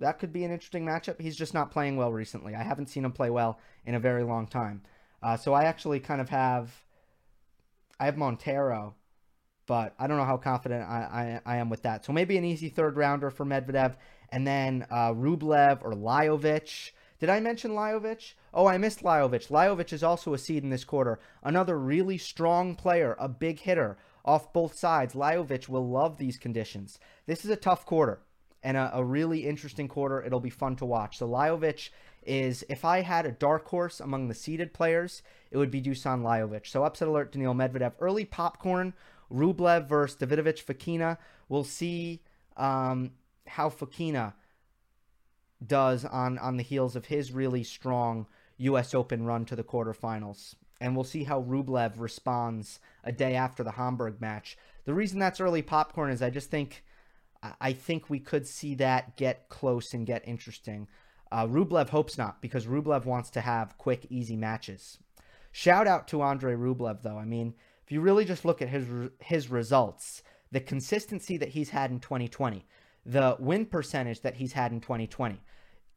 that 0.00 0.18
could 0.18 0.32
be 0.32 0.44
an 0.44 0.50
interesting 0.50 0.84
matchup. 0.84 1.20
He's 1.20 1.36
just 1.36 1.54
not 1.54 1.70
playing 1.70 1.96
well 1.96 2.12
recently. 2.12 2.54
I 2.54 2.62
haven't 2.62 2.88
seen 2.88 3.04
him 3.04 3.12
play 3.12 3.30
well 3.30 3.58
in 3.84 3.94
a 3.94 4.00
very 4.00 4.24
long 4.24 4.46
time. 4.46 4.82
Uh, 5.22 5.36
so 5.36 5.52
I 5.52 5.64
actually 5.64 6.00
kind 6.00 6.20
of 6.20 6.30
have, 6.30 6.84
I 7.98 8.06
have 8.06 8.16
Monteiro, 8.16 8.94
but 9.66 9.94
I 9.98 10.06
don't 10.06 10.16
know 10.16 10.24
how 10.24 10.38
confident 10.38 10.88
I, 10.88 11.40
I, 11.44 11.54
I 11.54 11.56
am 11.58 11.68
with 11.68 11.82
that. 11.82 12.04
So 12.04 12.12
maybe 12.12 12.38
an 12.38 12.44
easy 12.44 12.70
third 12.70 12.96
rounder 12.96 13.30
for 13.30 13.44
Medvedev, 13.44 13.96
and 14.30 14.46
then 14.46 14.86
uh, 14.90 15.12
Rublev 15.12 15.82
or 15.82 15.92
Lajovic. 15.92 16.92
Did 17.18 17.28
I 17.28 17.38
mention 17.38 17.72
Lajovic? 17.72 18.32
Oh, 18.54 18.66
I 18.66 18.78
missed 18.78 19.02
Lajovic. 19.02 19.48
Lajovic 19.48 19.92
is 19.92 20.02
also 20.02 20.32
a 20.32 20.38
seed 20.38 20.64
in 20.64 20.70
this 20.70 20.84
quarter. 20.84 21.20
Another 21.42 21.78
really 21.78 22.16
strong 22.16 22.74
player, 22.74 23.14
a 23.18 23.28
big 23.28 23.60
hitter 23.60 23.98
off 24.24 24.52
both 24.54 24.74
sides. 24.78 25.12
Lajovic 25.12 25.68
will 25.68 25.86
love 25.86 26.16
these 26.16 26.38
conditions. 26.38 26.98
This 27.26 27.44
is 27.44 27.50
a 27.50 27.56
tough 27.56 27.84
quarter 27.84 28.20
and 28.62 28.76
a, 28.76 28.90
a 28.94 29.04
really 29.04 29.46
interesting 29.46 29.88
quarter. 29.88 30.22
It'll 30.22 30.40
be 30.40 30.50
fun 30.50 30.76
to 30.76 30.84
watch. 30.84 31.18
So 31.18 31.28
Lajovic 31.28 31.90
is, 32.22 32.64
if 32.68 32.84
I 32.84 33.00
had 33.00 33.26
a 33.26 33.32
dark 33.32 33.66
horse 33.68 34.00
among 34.00 34.28
the 34.28 34.34
seeded 34.34 34.72
players, 34.72 35.22
it 35.50 35.56
would 35.56 35.70
be 35.70 35.80
Dusan 35.80 36.22
Lajovic. 36.22 36.66
So 36.66 36.84
upset 36.84 37.08
alert, 37.08 37.32
Daniil 37.32 37.54
Medvedev. 37.54 37.92
Early 38.00 38.24
popcorn, 38.24 38.92
Rublev 39.32 39.88
versus 39.88 40.18
Davidovich 40.18 40.64
Fokina. 40.64 41.18
We'll 41.48 41.64
see 41.64 42.22
um, 42.56 43.12
how 43.46 43.70
Fokina 43.70 44.34
does 45.66 46.04
on 46.04 46.38
on 46.38 46.56
the 46.56 46.62
heels 46.62 46.96
of 46.96 47.06
his 47.06 47.32
really 47.32 47.62
strong 47.62 48.26
U.S. 48.58 48.94
Open 48.94 49.24
run 49.24 49.44
to 49.46 49.56
the 49.56 49.64
quarterfinals. 49.64 50.54
And 50.80 50.94
we'll 50.94 51.04
see 51.04 51.24
how 51.24 51.42
Rublev 51.42 51.94
responds 51.98 52.80
a 53.04 53.12
day 53.12 53.34
after 53.34 53.62
the 53.62 53.72
Hamburg 53.72 54.20
match. 54.20 54.56
The 54.86 54.94
reason 54.94 55.18
that's 55.18 55.40
early 55.40 55.60
popcorn 55.60 56.10
is 56.10 56.22
I 56.22 56.30
just 56.30 56.50
think 56.50 56.82
I 57.60 57.72
think 57.72 58.10
we 58.10 58.20
could 58.20 58.46
see 58.46 58.74
that 58.76 59.16
get 59.16 59.48
close 59.48 59.94
and 59.94 60.06
get 60.06 60.26
interesting. 60.28 60.88
Uh, 61.32 61.46
Rublev 61.46 61.88
hopes 61.88 62.18
not 62.18 62.42
because 62.42 62.66
Rublev 62.66 63.04
wants 63.04 63.30
to 63.30 63.40
have 63.40 63.78
quick, 63.78 64.06
easy 64.10 64.36
matches. 64.36 64.98
Shout 65.52 65.86
out 65.86 66.06
to 66.08 66.22
Andrey 66.22 66.54
Rublev 66.54 67.02
though. 67.02 67.16
I 67.16 67.24
mean, 67.24 67.54
if 67.84 67.92
you 67.92 68.00
really 68.00 68.24
just 68.24 68.44
look 68.44 68.60
at 68.60 68.68
his 68.68 68.86
his 69.20 69.48
results, 69.48 70.22
the 70.52 70.60
consistency 70.60 71.36
that 71.38 71.50
he's 71.50 71.70
had 71.70 71.90
in 71.90 72.00
2020, 72.00 72.66
the 73.06 73.36
win 73.38 73.66
percentage 73.66 74.20
that 74.20 74.36
he's 74.36 74.52
had 74.52 74.72
in 74.72 74.80
2020. 74.80 75.40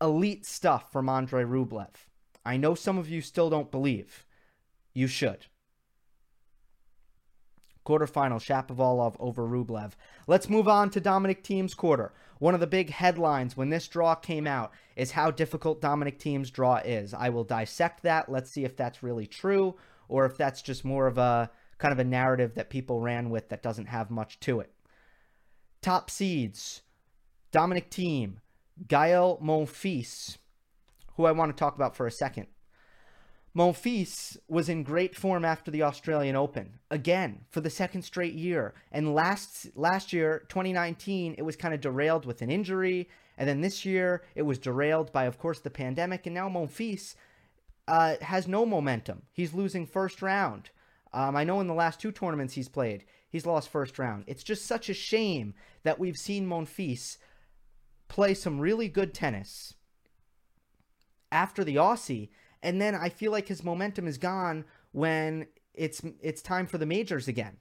Elite 0.01 0.45
stuff 0.45 0.91
from 0.91 1.09
Andrey 1.09 1.45
Rublev. 1.45 2.07
I 2.45 2.57
know 2.57 2.75
some 2.75 2.97
of 2.97 3.09
you 3.09 3.21
still 3.21 3.49
don't 3.49 3.71
believe. 3.71 4.25
You 4.93 5.07
should. 5.07 5.47
Quarterfinal, 7.85 8.39
Shapovalov 8.39 9.15
over 9.19 9.47
Rublev. 9.47 9.91
Let's 10.27 10.49
move 10.49 10.67
on 10.67 10.89
to 10.91 11.01
Dominic 11.01 11.43
Thiem's 11.43 11.73
quarter. 11.73 12.13
One 12.39 12.53
of 12.53 12.59
the 12.59 12.67
big 12.67 12.89
headlines 12.89 13.55
when 13.55 13.69
this 13.69 13.87
draw 13.87 14.15
came 14.15 14.47
out 14.47 14.71
is 14.95 15.11
how 15.11 15.31
difficult 15.31 15.81
Dominic 15.81 16.19
Thiem's 16.19 16.51
draw 16.51 16.77
is. 16.77 17.13
I 17.13 17.29
will 17.29 17.43
dissect 17.43 18.03
that. 18.03 18.29
Let's 18.29 18.51
see 18.51 18.65
if 18.65 18.75
that's 18.75 19.03
really 19.03 19.27
true 19.27 19.75
or 20.07 20.25
if 20.25 20.37
that's 20.37 20.61
just 20.61 20.85
more 20.85 21.07
of 21.07 21.17
a 21.17 21.49
kind 21.77 21.91
of 21.91 21.99
a 21.99 22.03
narrative 22.03 22.55
that 22.55 22.69
people 22.69 23.01
ran 23.01 23.29
with 23.29 23.49
that 23.49 23.63
doesn't 23.63 23.87
have 23.87 24.09
much 24.09 24.39
to 24.41 24.59
it. 24.59 24.71
Top 25.81 26.09
seeds 26.09 26.81
Dominic 27.51 27.91
Thiem, 27.91 28.37
Gael 28.87 29.37
Monfils, 29.43 30.37
who 31.15 31.25
I 31.25 31.31
want 31.31 31.55
to 31.55 31.59
talk 31.59 31.75
about 31.75 31.95
for 31.95 32.07
a 32.07 32.11
second. 32.11 32.47
Monfils 33.55 34.35
was 34.47 34.67
in 34.67 34.81
great 34.81 35.15
form 35.15 35.45
after 35.45 35.69
the 35.69 35.83
Australian 35.83 36.35
Open, 36.35 36.79
again 36.89 37.45
for 37.49 37.61
the 37.61 37.69
second 37.69 38.01
straight 38.01 38.33
year. 38.33 38.73
And 38.91 39.13
last 39.13 39.67
last 39.75 40.11
year, 40.11 40.45
2019, 40.49 41.35
it 41.37 41.43
was 41.43 41.55
kind 41.55 41.73
of 41.73 41.81
derailed 41.81 42.25
with 42.25 42.41
an 42.41 42.49
injury, 42.49 43.09
and 43.37 43.47
then 43.47 43.61
this 43.61 43.85
year 43.85 44.23
it 44.33 44.41
was 44.41 44.57
derailed 44.57 45.11
by, 45.11 45.25
of 45.25 45.37
course, 45.37 45.59
the 45.59 45.69
pandemic. 45.69 46.25
And 46.25 46.33
now 46.33 46.49
Monfils 46.49 47.15
uh, 47.87 48.15
has 48.21 48.47
no 48.47 48.65
momentum. 48.65 49.21
He's 49.31 49.53
losing 49.53 49.85
first 49.85 50.23
round. 50.23 50.71
Um, 51.13 51.35
I 51.35 51.43
know 51.43 51.59
in 51.59 51.67
the 51.67 51.75
last 51.75 51.99
two 51.99 52.11
tournaments 52.11 52.55
he's 52.55 52.69
played, 52.69 53.05
he's 53.29 53.45
lost 53.45 53.69
first 53.69 53.99
round. 53.99 54.23
It's 54.25 54.43
just 54.43 54.65
such 54.65 54.89
a 54.89 54.95
shame 54.95 55.53
that 55.83 55.99
we've 55.99 56.17
seen 56.17 56.47
Monfils 56.47 57.17
play 58.07 58.33
some 58.33 58.59
really 58.59 58.87
good 58.87 59.13
tennis 59.13 59.75
after 61.31 61.63
the 61.63 61.75
Aussie, 61.75 62.29
and 62.63 62.81
then 62.81 62.95
I 62.95 63.09
feel 63.09 63.31
like 63.31 63.47
his 63.47 63.63
momentum 63.63 64.07
is 64.07 64.17
gone 64.17 64.65
when 64.91 65.47
it's 65.73 66.01
it's 66.21 66.41
time 66.41 66.65
for 66.65 66.77
the 66.77 66.85
majors 66.85 67.27
again. 67.27 67.57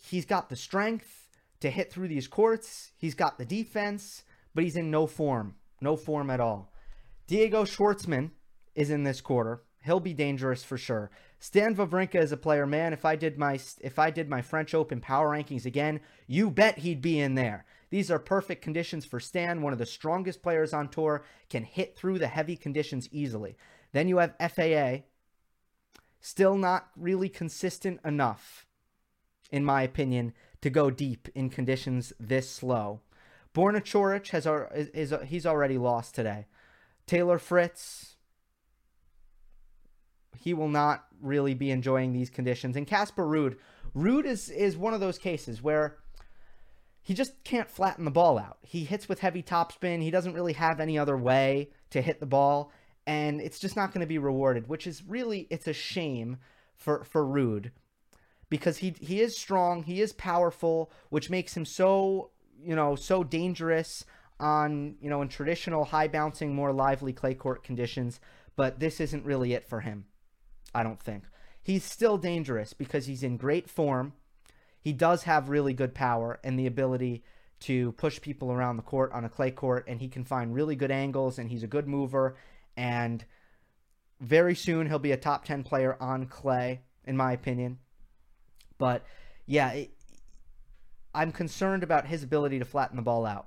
He's 0.00 0.24
got 0.24 0.48
the 0.48 0.56
strength 0.56 1.28
to 1.60 1.70
hit 1.70 1.92
through 1.92 2.08
these 2.08 2.28
courts. 2.28 2.92
He's 2.96 3.14
got 3.14 3.38
the 3.38 3.44
defense, 3.44 4.22
but 4.54 4.64
he's 4.64 4.76
in 4.76 4.90
no 4.90 5.06
form, 5.06 5.56
no 5.80 5.96
form 5.96 6.30
at 6.30 6.40
all. 6.40 6.72
Diego 7.26 7.64
Schwartzman 7.64 8.30
is 8.74 8.90
in 8.90 9.04
this 9.04 9.20
quarter. 9.20 9.62
He'll 9.84 10.00
be 10.00 10.14
dangerous 10.14 10.62
for 10.62 10.78
sure. 10.78 11.10
Stan 11.38 11.74
Wawrinka 11.74 12.16
is 12.16 12.30
a 12.30 12.36
player, 12.36 12.66
man. 12.66 12.92
If 12.92 13.04
I 13.04 13.16
did 13.16 13.38
my 13.38 13.58
if 13.80 13.98
I 13.98 14.10
did 14.10 14.28
my 14.28 14.42
French 14.42 14.74
Open 14.74 15.00
power 15.00 15.30
rankings 15.30 15.66
again, 15.66 16.00
you 16.26 16.50
bet 16.50 16.78
he'd 16.78 17.02
be 17.02 17.18
in 17.18 17.34
there. 17.34 17.64
These 17.92 18.10
are 18.10 18.18
perfect 18.18 18.62
conditions 18.62 19.04
for 19.04 19.20
Stan, 19.20 19.60
one 19.60 19.74
of 19.74 19.78
the 19.78 19.84
strongest 19.84 20.42
players 20.42 20.72
on 20.72 20.88
tour, 20.88 21.26
can 21.50 21.62
hit 21.62 21.94
through 21.94 22.18
the 22.18 22.26
heavy 22.26 22.56
conditions 22.56 23.06
easily. 23.12 23.54
Then 23.92 24.08
you 24.08 24.16
have 24.16 24.34
FAA, 24.40 25.04
still 26.18 26.56
not 26.56 26.88
really 26.96 27.28
consistent 27.28 28.00
enough, 28.02 28.64
in 29.50 29.62
my 29.62 29.82
opinion, 29.82 30.32
to 30.62 30.70
go 30.70 30.88
deep 30.88 31.28
in 31.34 31.50
conditions 31.50 32.14
this 32.18 32.48
slow. 32.48 33.02
Borna 33.54 33.82
Coric 33.82 34.28
has 34.28 34.46
is, 34.74 34.88
is 35.12 35.14
he's 35.26 35.44
already 35.44 35.76
lost 35.76 36.14
today. 36.14 36.46
Taylor 37.06 37.38
Fritz, 37.38 38.16
he 40.38 40.54
will 40.54 40.70
not 40.70 41.04
really 41.20 41.52
be 41.52 41.70
enjoying 41.70 42.14
these 42.14 42.30
conditions. 42.30 42.74
And 42.74 42.86
Casper 42.86 43.26
Ruud, 43.26 43.56
Ruud 43.94 44.24
is 44.24 44.48
is 44.48 44.78
one 44.78 44.94
of 44.94 45.00
those 45.00 45.18
cases 45.18 45.60
where 45.60 45.98
he 47.02 47.14
just 47.14 47.42
can't 47.44 47.70
flatten 47.70 48.04
the 48.04 48.10
ball 48.10 48.38
out. 48.38 48.58
He 48.62 48.84
hits 48.84 49.08
with 49.08 49.20
heavy 49.20 49.42
topspin. 49.42 50.02
He 50.02 50.10
doesn't 50.10 50.34
really 50.34 50.52
have 50.52 50.80
any 50.80 50.98
other 50.98 51.16
way 51.16 51.70
to 51.90 52.00
hit 52.00 52.20
the 52.20 52.26
ball, 52.26 52.70
and 53.06 53.40
it's 53.40 53.58
just 53.58 53.76
not 53.76 53.92
going 53.92 54.02
to 54.02 54.06
be 54.06 54.18
rewarded. 54.18 54.68
Which 54.68 54.86
is 54.86 55.02
really 55.06 55.46
it's 55.50 55.66
a 55.66 55.72
shame 55.72 56.38
for 56.76 57.04
for 57.04 57.24
Ruud 57.24 57.70
because 58.48 58.78
he 58.78 58.94
he 59.00 59.20
is 59.20 59.36
strong, 59.36 59.82
he 59.82 60.00
is 60.00 60.12
powerful, 60.12 60.92
which 61.08 61.30
makes 61.30 61.56
him 61.56 61.64
so 61.64 62.30
you 62.62 62.76
know 62.76 62.94
so 62.94 63.24
dangerous 63.24 64.04
on 64.38 64.96
you 65.00 65.10
know 65.10 65.22
in 65.22 65.28
traditional 65.28 65.86
high 65.86 66.08
bouncing, 66.08 66.54
more 66.54 66.72
lively 66.72 67.12
clay 67.12 67.34
court 67.34 67.64
conditions. 67.64 68.20
But 68.54 68.78
this 68.78 69.00
isn't 69.00 69.24
really 69.24 69.54
it 69.54 69.66
for 69.66 69.80
him. 69.80 70.04
I 70.74 70.82
don't 70.82 71.00
think. 71.00 71.24
He's 71.62 71.84
still 71.84 72.18
dangerous 72.18 72.74
because 72.74 73.06
he's 73.06 73.22
in 73.22 73.36
great 73.38 73.70
form. 73.70 74.12
He 74.82 74.92
does 74.92 75.22
have 75.22 75.48
really 75.48 75.72
good 75.72 75.94
power 75.94 76.40
and 76.42 76.58
the 76.58 76.66
ability 76.66 77.22
to 77.60 77.92
push 77.92 78.20
people 78.20 78.50
around 78.50 78.76
the 78.76 78.82
court 78.82 79.12
on 79.12 79.24
a 79.24 79.28
clay 79.28 79.52
court, 79.52 79.84
and 79.86 80.00
he 80.00 80.08
can 80.08 80.24
find 80.24 80.52
really 80.52 80.74
good 80.74 80.90
angles, 80.90 81.38
and 81.38 81.48
he's 81.48 81.62
a 81.62 81.68
good 81.68 81.86
mover. 81.86 82.36
And 82.76 83.24
very 84.20 84.56
soon 84.56 84.88
he'll 84.88 84.98
be 84.98 85.12
a 85.12 85.16
top 85.16 85.44
10 85.44 85.62
player 85.62 85.96
on 86.00 86.26
clay, 86.26 86.80
in 87.04 87.16
my 87.16 87.32
opinion. 87.32 87.78
But 88.78 89.04
yeah, 89.46 89.70
it, 89.70 89.92
I'm 91.14 91.30
concerned 91.30 91.84
about 91.84 92.06
his 92.06 92.24
ability 92.24 92.58
to 92.58 92.64
flatten 92.64 92.96
the 92.96 93.02
ball 93.02 93.24
out. 93.24 93.46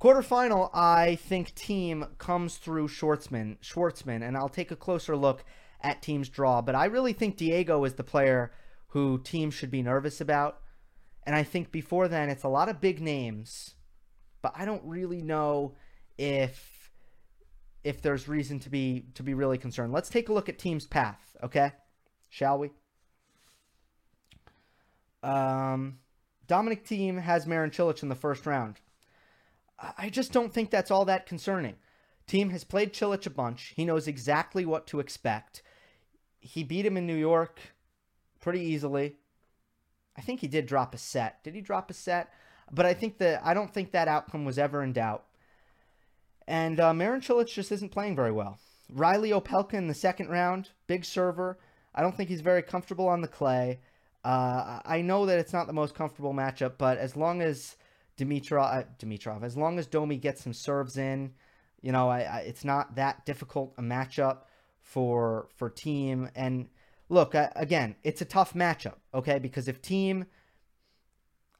Quarterfinal, 0.00 0.70
I 0.72 1.16
think 1.16 1.54
Thiem 1.54 2.16
comes 2.18 2.56
through 2.56 2.88
Schwartzman, 2.88 3.58
Schwartzman, 3.60 4.26
and 4.26 4.36
I'll 4.36 4.48
take 4.48 4.70
a 4.70 4.76
closer 4.76 5.14
look 5.14 5.44
at 5.82 6.02
Thiem's 6.02 6.28
draw. 6.28 6.62
But 6.62 6.74
I 6.74 6.86
really 6.86 7.12
think 7.12 7.36
Diego 7.36 7.84
is 7.84 7.94
the 7.94 8.02
player 8.02 8.50
who 8.90 9.18
Thiem 9.18 9.52
should 9.52 9.70
be 9.70 9.82
nervous 9.82 10.20
about. 10.20 10.60
And 11.24 11.36
I 11.36 11.42
think 11.42 11.70
before 11.70 12.08
then, 12.08 12.28
it's 12.28 12.44
a 12.44 12.48
lot 12.48 12.68
of 12.68 12.80
big 12.80 13.00
names, 13.00 13.74
but 14.42 14.52
I 14.56 14.64
don't 14.64 14.84
really 14.84 15.22
know 15.22 15.76
if 16.18 16.90
if 17.82 18.02
there's 18.02 18.28
reason 18.28 18.58
to 18.60 18.68
be 18.70 19.06
to 19.14 19.22
be 19.22 19.34
really 19.34 19.58
concerned. 19.58 19.92
Let's 19.92 20.08
take 20.08 20.28
a 20.28 20.32
look 20.32 20.48
at 20.48 20.58
Thiem's 20.58 20.86
path, 20.86 21.36
okay? 21.42 21.72
Shall 22.28 22.58
we? 22.58 22.70
Um, 25.22 25.98
Dominic 26.46 26.86
Thiem 26.86 27.20
has 27.20 27.46
Marin 27.46 27.70
Cilic 27.70 28.02
in 28.02 28.08
the 28.08 28.14
first 28.14 28.46
round. 28.46 28.76
I 29.96 30.10
just 30.10 30.32
don't 30.32 30.52
think 30.52 30.70
that's 30.70 30.90
all 30.90 31.06
that 31.06 31.26
concerning. 31.26 31.76
Thiem 32.28 32.50
has 32.50 32.64
played 32.64 32.92
Cilic 32.92 33.26
a 33.26 33.30
bunch. 33.30 33.72
He 33.76 33.84
knows 33.84 34.06
exactly 34.06 34.64
what 34.64 34.86
to 34.88 35.00
expect 35.00 35.62
he 36.40 36.64
beat 36.64 36.86
him 36.86 36.96
in 36.96 37.06
New 37.06 37.16
York 37.16 37.60
pretty 38.40 38.60
easily. 38.60 39.16
I 40.16 40.22
think 40.22 40.40
he 40.40 40.48
did 40.48 40.66
drop 40.66 40.94
a 40.94 40.98
set. 40.98 41.42
Did 41.44 41.54
he 41.54 41.60
drop 41.60 41.90
a 41.90 41.94
set? 41.94 42.30
but 42.70 42.86
I 42.86 42.94
think 42.94 43.18
that 43.18 43.40
I 43.44 43.54
don't 43.54 43.72
think 43.72 43.92
that 43.92 44.08
outcome 44.08 44.44
was 44.44 44.58
ever 44.58 44.82
in 44.82 44.92
doubt. 44.92 45.24
And 46.46 46.80
uh, 46.80 46.94
Marin 46.94 47.20
Cilic 47.20 47.52
just 47.52 47.72
isn't 47.72 47.92
playing 47.92 48.16
very 48.16 48.32
well. 48.32 48.58
Riley 48.92 49.30
Opelka 49.30 49.74
in 49.74 49.86
the 49.86 49.94
second 49.94 50.28
round, 50.28 50.70
big 50.86 51.04
server. 51.04 51.58
I 51.94 52.02
don't 52.02 52.16
think 52.16 52.28
he's 52.28 52.40
very 52.40 52.62
comfortable 52.62 53.08
on 53.08 53.20
the 53.20 53.28
clay. 53.28 53.80
Uh, 54.24 54.80
I 54.84 55.02
know 55.02 55.26
that 55.26 55.38
it's 55.38 55.52
not 55.52 55.66
the 55.66 55.72
most 55.72 55.94
comfortable 55.94 56.34
matchup, 56.34 56.72
but 56.76 56.98
as 56.98 57.16
long 57.16 57.40
as 57.40 57.76
Dimitrov, 58.18 58.80
uh, 58.80 58.84
Dimitrov, 58.98 59.42
as 59.42 59.56
long 59.56 59.78
as 59.78 59.86
Domi 59.86 60.16
gets 60.16 60.42
some 60.42 60.52
serves 60.52 60.96
in, 60.96 61.32
you 61.80 61.92
know, 61.92 62.08
I, 62.08 62.20
I, 62.20 62.38
it's 62.40 62.64
not 62.64 62.96
that 62.96 63.24
difficult 63.24 63.74
a 63.78 63.82
matchup 63.82 64.40
for 64.82 65.48
for 65.56 65.70
Thiem. 65.70 66.30
And 66.34 66.68
look, 67.10 67.34
I, 67.34 67.52
again, 67.56 67.96
it's 68.02 68.22
a 68.22 68.24
tough 68.24 68.54
matchup, 68.54 68.96
okay? 69.12 69.38
Because 69.38 69.68
if 69.68 69.82
Thiem 69.82 70.24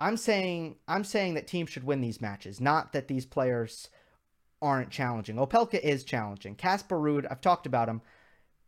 I'm 0.00 0.16
saying 0.16 0.76
I'm 0.88 1.04
saying 1.04 1.34
that 1.34 1.46
Thiem 1.46 1.68
should 1.68 1.84
win 1.84 2.00
these 2.00 2.20
matches, 2.20 2.60
not 2.60 2.92
that 2.92 3.08
these 3.08 3.26
players 3.26 3.90
aren't 4.62 4.90
challenging. 4.90 5.36
Opelka 5.36 5.78
is 5.78 6.04
challenging. 6.04 6.54
Casper 6.54 6.96
Ruud, 6.96 7.26
I've 7.30 7.42
talked 7.42 7.66
about 7.66 7.88
him. 7.88 8.00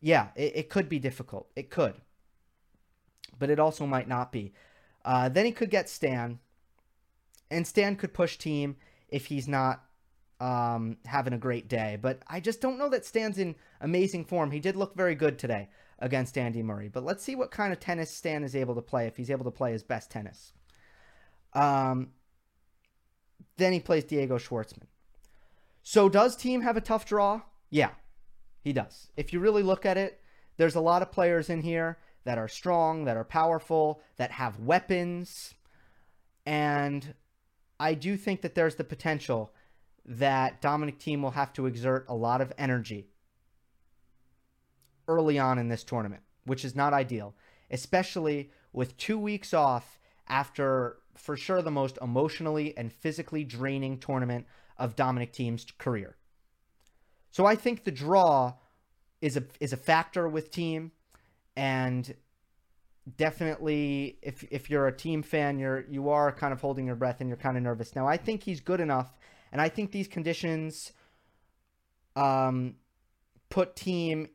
Yeah, 0.01 0.29
it, 0.37 0.57
it, 0.57 0.71
could 0.71 0.89
be 0.89 0.99
difficult. 0.99 1.49
It 1.55 1.71
could. 1.71 1.95
But 3.39 3.51
it 3.51 3.61
also 3.61 3.87
might 3.87 4.09
not 4.09 4.33
be. 4.33 4.53
Uh, 5.05 5.29
then 5.29 5.45
he 5.45 5.53
could 5.53 5.71
get 5.71 5.89
Stan. 5.89 6.39
And 7.51 7.67
Stan 7.67 7.97
could 7.97 8.15
push 8.15 8.39
Thiem 8.39 8.77
if 9.09 9.27
he's 9.27 9.47
not 9.47 9.85
um, 10.41 10.97
having 11.05 11.35
a 11.35 11.39
great 11.39 11.69
day. 11.69 11.99
But 12.01 12.23
I 12.27 12.41
just 12.41 12.63
don't 12.63 12.79
know 12.79 12.89
that 12.89 13.05
Stan's 13.05 13.39
in 13.39 13.55
amazing 13.81 14.25
form. 14.25 14.51
He 14.51 14.61
did 14.61 14.77
look 14.77 14.97
very 14.97 15.15
good 15.15 15.39
today 15.39 15.69
against 16.03 16.37
Andy 16.37 16.63
Murray. 16.63 16.89
But 16.89 17.05
let's 17.05 17.23
see 17.23 17.37
what 17.37 17.51
kind 17.51 17.73
of 17.73 17.81
tennis 17.81 18.11
Stan 18.11 18.43
is 18.43 18.57
able 18.57 18.75
to 18.75 18.83
play 18.83 19.07
if 19.07 19.17
he's 19.17 19.31
able 19.31 19.45
to 19.45 19.51
play 19.51 19.73
his 19.73 19.85
best 19.85 20.11
tennis. 20.11 20.53
Um, 21.55 22.09
then 23.57 23.73
he 23.73 23.81
plays 23.81 24.05
Diego 24.05 24.37
Schwartzman. 24.37 24.89
So 25.83 26.09
does 26.09 26.37
Thiem 26.37 26.63
have 26.63 26.77
a 26.77 26.81
tough 26.81 27.07
draw? 27.07 27.43
Yeah, 27.71 27.91
he 28.61 28.73
does. 28.73 29.11
If 29.17 29.33
you 29.33 29.41
really 29.41 29.63
look 29.63 29.87
at 29.87 29.97
it, 29.97 30.21
there's 30.57 30.75
a 30.75 30.81
lot 30.81 31.03
of 31.03 31.13
players 31.13 31.49
in 31.49 31.63
here 31.63 31.99
that 32.25 32.39
are 32.39 32.49
strong, 32.49 33.05
that 33.05 33.17
are 33.17 33.25
powerful, 33.25 34.01
that 34.17 34.33
have 34.33 34.59
weapons. 34.59 35.55
And 36.45 37.15
I 37.79 37.95
do 37.95 38.17
think 38.17 38.43
that 38.43 38.55
there's 38.55 38.77
the 38.77 38.85
potential 38.85 39.53
that 40.05 40.61
Dominic 40.61 40.99
Thiem 40.99 41.23
will 41.23 41.31
have 41.33 41.53
to 41.55 41.67
exert 41.67 42.07
a 42.09 42.15
lot 42.15 42.41
of 42.41 42.53
energy 42.59 43.12
early 45.09 45.39
on 45.39 45.59
in 45.59 45.69
this 45.69 45.85
tournament, 45.85 46.23
which 46.45 46.65
is 46.65 46.75
not 46.75 46.93
ideal, 46.93 47.35
especially 47.71 48.51
with 48.73 48.97
two 48.97 49.19
weeks 49.19 49.53
off 49.53 49.99
after, 50.29 50.99
for 51.15 51.37
sure, 51.37 51.63
the 51.63 51.71
most 51.71 51.99
emotionally 52.01 52.77
and 52.77 52.93
physically 52.93 53.45
draining 53.45 53.99
tournament 53.99 54.47
of 54.79 54.97
Dominic 54.97 55.33
Thiem's 55.33 55.67
career. 55.79 56.17
So 57.31 57.47
I 57.47 57.55
think 57.55 57.85
the 57.85 57.91
draw 57.91 58.55
is 59.21 59.37
a 59.37 59.45
is 59.61 59.73
a 59.73 59.77
factor 59.77 60.29
with 60.29 60.51
Thiem 60.51 60.91
and 61.57 62.15
definitely 63.17 64.19
if 64.23 64.45
if 64.51 64.71
you're 64.71 64.87
a 64.87 64.93
Thiem 64.93 65.25
fan, 65.25 65.59
you're 65.59 65.85
you 65.89 66.11
are 66.11 66.33
kind 66.33 66.53
of 66.53 66.61
holding 66.61 66.87
your 66.87 66.97
breath 66.97 67.21
and 67.21 67.29
you're 67.29 67.37
kind 67.37 67.57
of 67.57 67.63
nervous. 67.63 67.95
Now 67.95 68.07
I 68.07 68.17
think 68.17 68.43
he's 68.43 68.61
good 68.61 68.81
enough, 68.81 69.17
and 69.51 69.61
I 69.61 69.69
think 69.69 69.93
these 69.93 70.09
conditions 70.09 70.93
um 72.17 72.77
put 73.51 73.77
Thiem. 73.77 74.29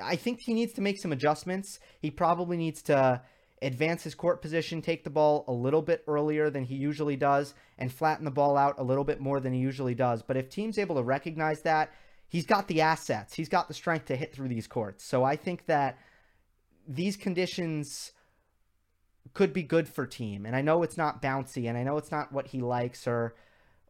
I 0.00 0.16
think 0.16 0.40
he 0.40 0.54
needs 0.54 0.72
to 0.74 0.80
make 0.80 1.00
some 1.00 1.12
adjustments. 1.12 1.78
He 2.00 2.10
probably 2.10 2.56
needs 2.56 2.82
to 2.82 3.22
advance 3.60 4.02
his 4.02 4.14
court 4.14 4.42
position, 4.42 4.82
take 4.82 5.04
the 5.04 5.10
ball 5.10 5.44
a 5.46 5.52
little 5.52 5.82
bit 5.82 6.02
earlier 6.06 6.50
than 6.50 6.64
he 6.64 6.74
usually 6.74 7.16
does, 7.16 7.54
and 7.78 7.92
flatten 7.92 8.24
the 8.24 8.30
ball 8.30 8.56
out 8.56 8.78
a 8.78 8.82
little 8.82 9.04
bit 9.04 9.20
more 9.20 9.40
than 9.40 9.52
he 9.52 9.60
usually 9.60 9.94
does. 9.94 10.22
But 10.22 10.36
if 10.36 10.50
Thiem's 10.50 10.78
able 10.78 10.96
to 10.96 11.02
recognize 11.02 11.62
that, 11.62 11.92
he's 12.28 12.46
got 12.46 12.66
the 12.66 12.80
assets, 12.80 13.34
he's 13.34 13.48
got 13.48 13.68
the 13.68 13.74
strength 13.74 14.06
to 14.06 14.16
hit 14.16 14.34
through 14.34 14.48
these 14.48 14.66
courts. 14.66 15.04
So 15.04 15.22
I 15.22 15.36
think 15.36 15.66
that 15.66 15.98
these 16.88 17.16
conditions 17.16 18.12
could 19.34 19.52
be 19.52 19.62
good 19.62 19.88
for 19.88 20.06
Thiem. 20.06 20.46
And 20.46 20.56
I 20.56 20.62
know 20.62 20.82
it's 20.82 20.96
not 20.96 21.22
bouncy, 21.22 21.68
and 21.68 21.78
I 21.78 21.84
know 21.84 21.96
it's 21.96 22.10
not 22.10 22.32
what 22.32 22.48
he 22.48 22.60
likes 22.60 23.06
or 23.06 23.34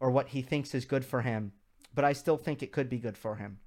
or 0.02 0.10
what 0.10 0.28
he 0.28 0.42
thinks 0.42 0.74
is 0.74 0.84
good 0.84 1.04
for 1.04 1.22
him, 1.22 1.52
but 1.94 2.04
I 2.04 2.12
still 2.12 2.36
think 2.36 2.60
it 2.60 2.72
could 2.72 2.88
be 2.88 2.98
good 2.98 3.16
for 3.16 3.36
him. 3.36 3.60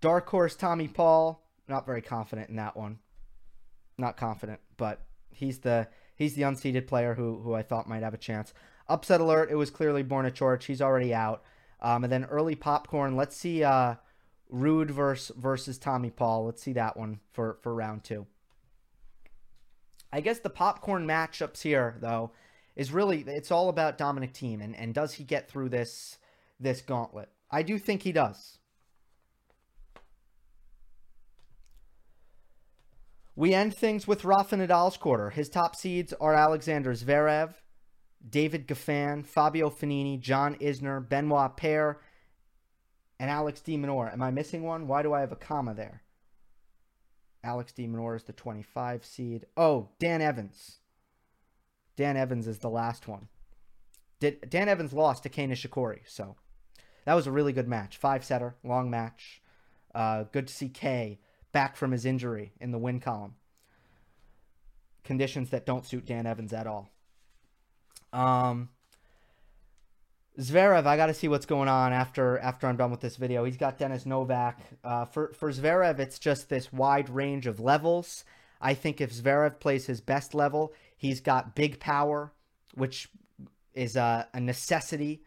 Dark 0.00 0.28
horse 0.28 0.56
Tommy 0.56 0.88
Paul 0.88 1.42
not 1.70 1.86
very 1.86 2.02
confident 2.02 2.50
in 2.50 2.56
that 2.56 2.76
one. 2.76 2.98
Not 3.96 4.16
confident, 4.16 4.60
but 4.76 5.00
he's 5.30 5.60
the 5.60 5.88
he's 6.16 6.34
the 6.34 6.42
unseeded 6.42 6.86
player 6.86 7.14
who 7.14 7.40
who 7.40 7.54
I 7.54 7.62
thought 7.62 7.88
might 7.88 8.02
have 8.02 8.14
a 8.14 8.18
chance. 8.18 8.52
Upset 8.88 9.20
alert! 9.20 9.50
It 9.50 9.54
was 9.54 9.70
clearly 9.70 10.02
Borna 10.02 10.32
Coric. 10.32 10.64
He's 10.64 10.82
already 10.82 11.14
out. 11.14 11.42
Um, 11.80 12.04
and 12.04 12.12
then 12.12 12.24
early 12.24 12.56
popcorn. 12.56 13.16
Let's 13.16 13.36
see. 13.36 13.62
Uh, 13.64 13.94
Ruud 14.52 14.90
versus 14.90 15.34
versus 15.36 15.78
Tommy 15.78 16.10
Paul. 16.10 16.46
Let's 16.46 16.62
see 16.62 16.72
that 16.72 16.96
one 16.96 17.20
for 17.32 17.58
for 17.62 17.74
round 17.74 18.04
two. 18.04 18.26
I 20.12 20.20
guess 20.20 20.40
the 20.40 20.50
popcorn 20.50 21.06
matchups 21.06 21.62
here 21.62 21.96
though 22.00 22.32
is 22.74 22.92
really 22.92 23.20
it's 23.20 23.52
all 23.52 23.68
about 23.68 23.98
Dominic 23.98 24.32
Thiem 24.32 24.62
and 24.62 24.74
and 24.74 24.92
does 24.92 25.14
he 25.14 25.24
get 25.24 25.48
through 25.48 25.68
this 25.68 26.18
this 26.58 26.80
gauntlet? 26.80 27.28
I 27.50 27.62
do 27.62 27.78
think 27.78 28.02
he 28.02 28.12
does. 28.12 28.59
We 33.40 33.54
end 33.54 33.74
things 33.74 34.06
with 34.06 34.26
Rafa 34.26 34.54
Nadal's 34.56 34.98
quarter. 34.98 35.30
His 35.30 35.48
top 35.48 35.74
seeds 35.74 36.12
are 36.20 36.34
Alexander 36.34 36.92
Zverev, 36.92 37.54
David 38.28 38.68
Goffin, 38.68 39.24
Fabio 39.24 39.70
Fognini, 39.70 40.20
John 40.20 40.56
Isner, 40.56 41.08
Benoit 41.08 41.56
Paire, 41.56 42.02
and 43.18 43.30
Alex 43.30 43.62
de 43.62 43.78
Minaur. 43.78 44.12
Am 44.12 44.20
I 44.20 44.30
missing 44.30 44.62
one? 44.62 44.86
Why 44.86 45.02
do 45.02 45.14
I 45.14 45.20
have 45.20 45.32
a 45.32 45.36
comma 45.36 45.72
there? 45.72 46.02
Alex 47.42 47.72
de 47.72 47.86
Minaur 47.86 48.14
is 48.14 48.24
the 48.24 48.34
25 48.34 49.06
seed. 49.06 49.46
Oh, 49.56 49.88
Dan 49.98 50.20
Evans. 50.20 50.80
Dan 51.96 52.18
Evans 52.18 52.46
is 52.46 52.58
the 52.58 52.68
last 52.68 53.08
one. 53.08 53.28
Did 54.20 54.50
Dan 54.50 54.68
Evans 54.68 54.92
lost 54.92 55.22
to 55.22 55.30
Kei 55.30 55.46
Nishikori, 55.46 56.00
so 56.04 56.36
that 57.06 57.14
was 57.14 57.26
a 57.26 57.32
really 57.32 57.54
good 57.54 57.68
match. 57.68 57.96
Five 57.96 58.22
setter, 58.22 58.56
long 58.62 58.90
match. 58.90 59.40
Uh, 59.94 60.24
good 60.24 60.48
to 60.48 60.52
see 60.52 60.68
Kei 60.68 61.20
back 61.52 61.76
from 61.76 61.92
his 61.92 62.04
injury 62.04 62.52
in 62.60 62.70
the 62.70 62.78
win 62.78 63.00
column. 63.00 63.34
Conditions 65.04 65.50
that 65.50 65.66
don't 65.66 65.86
suit 65.86 66.06
Dan 66.06 66.26
Evans 66.26 66.52
at 66.52 66.66
all. 66.66 66.90
Um, 68.12 68.68
Zverev, 70.38 70.86
I 70.86 70.96
got 70.96 71.06
to 71.06 71.14
see 71.14 71.28
what's 71.28 71.46
going 71.46 71.68
on 71.68 71.92
after 71.92 72.38
after 72.38 72.66
I'm 72.66 72.76
done 72.76 72.90
with 72.90 73.00
this 73.00 73.16
video. 73.16 73.44
He's 73.44 73.56
got 73.56 73.78
Dennis 73.78 74.06
Novak. 74.06 74.60
Uh, 74.84 75.04
for 75.04 75.32
for 75.32 75.50
Zverev, 75.50 75.98
it's 75.98 76.18
just 76.18 76.48
this 76.48 76.72
wide 76.72 77.08
range 77.08 77.46
of 77.46 77.60
levels. 77.60 78.24
I 78.60 78.74
think 78.74 79.00
if 79.00 79.12
Zverev 79.12 79.58
plays 79.58 79.86
his 79.86 80.00
best 80.00 80.34
level, 80.34 80.72
he's 80.96 81.20
got 81.20 81.54
big 81.54 81.80
power, 81.80 82.32
which 82.74 83.08
is 83.74 83.96
a, 83.96 84.28
a 84.34 84.40
necessity, 84.40 85.22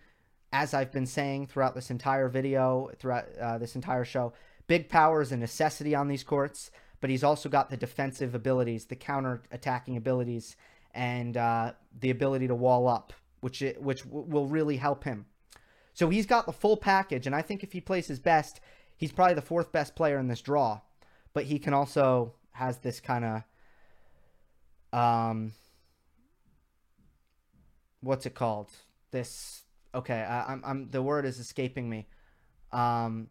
as 0.51 0.73
I've 0.73 0.91
been 0.91 1.07
saying 1.07 1.47
throughout 1.47 1.73
this 1.73 1.89
entire 1.89 2.29
video, 2.29 2.89
throughout 2.99 3.25
uh, 3.41 3.57
this 3.57 3.75
entire 3.75 4.05
show. 4.05 4.33
Big 4.67 4.89
power 4.89 5.21
is 5.21 5.31
a 5.31 5.37
necessity 5.37 5.93
on 5.93 6.07
these 6.07 6.23
courts, 6.23 6.71
but 7.01 7.09
he's 7.09 7.23
also 7.23 7.49
got 7.49 7.69
the 7.69 7.77
defensive 7.77 8.33
abilities, 8.33 8.85
the 8.85 8.95
counter 8.95 9.43
attacking 9.51 9.97
abilities, 9.97 10.55
and 10.93 11.35
uh, 11.35 11.73
the 11.99 12.09
ability 12.09 12.47
to 12.47 12.55
wall 12.55 12.87
up, 12.87 13.13
which 13.41 13.61
it, 13.61 13.81
which 13.81 14.03
w- 14.03 14.25
will 14.25 14.47
really 14.47 14.77
help 14.77 15.03
him. 15.03 15.25
So 15.93 16.09
he's 16.09 16.25
got 16.25 16.45
the 16.45 16.53
full 16.53 16.77
package, 16.77 17.27
and 17.27 17.35
I 17.35 17.41
think 17.41 17.63
if 17.63 17.73
he 17.73 17.81
plays 17.81 18.07
his 18.07 18.19
best, 18.19 18.61
he's 18.95 19.11
probably 19.11 19.35
the 19.35 19.41
fourth 19.41 19.71
best 19.71 19.95
player 19.95 20.17
in 20.17 20.27
this 20.27 20.41
draw. 20.41 20.81
But 21.33 21.45
he 21.45 21.59
can 21.59 21.73
also 21.73 22.33
has 22.51 22.77
this 22.77 22.99
kind 22.99 23.25
of 24.93 24.97
um 24.97 25.53
what's 28.01 28.25
it 28.25 28.35
called? 28.35 28.71
This 29.11 29.63
okay, 29.93 30.21
I, 30.21 30.53
I'm 30.53 30.61
I'm 30.63 30.89
the 30.89 31.01
word 31.01 31.25
is 31.25 31.39
escaping 31.39 31.89
me. 31.89 32.07
Um 32.71 33.29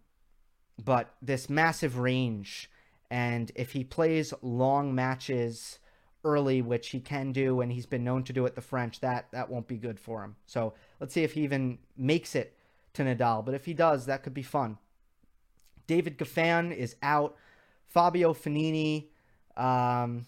but 0.82 1.14
this 1.20 1.50
massive 1.50 1.98
range. 1.98 2.70
And 3.10 3.50
if 3.54 3.72
he 3.72 3.84
plays 3.84 4.32
long 4.42 4.94
matches 4.94 5.78
early, 6.24 6.62
which 6.62 6.90
he 6.90 7.00
can 7.00 7.32
do, 7.32 7.60
and 7.60 7.72
he's 7.72 7.86
been 7.86 8.04
known 8.04 8.24
to 8.24 8.32
do 8.32 8.46
it 8.46 8.54
the 8.54 8.60
French, 8.60 9.00
that 9.00 9.26
that 9.32 9.50
won't 9.50 9.68
be 9.68 9.76
good 9.76 9.98
for 9.98 10.22
him. 10.22 10.36
So 10.46 10.74
let's 11.00 11.12
see 11.12 11.24
if 11.24 11.32
he 11.32 11.42
even 11.42 11.78
makes 11.96 12.34
it 12.34 12.56
to 12.94 13.02
Nadal. 13.02 13.44
But 13.44 13.54
if 13.54 13.64
he 13.64 13.74
does, 13.74 14.06
that 14.06 14.22
could 14.22 14.34
be 14.34 14.42
fun. 14.42 14.78
David 15.86 16.18
Goffin 16.18 16.74
is 16.74 16.96
out. 17.02 17.36
Fabio 17.88 18.32
Fognini, 18.32 19.08
um, 19.56 20.24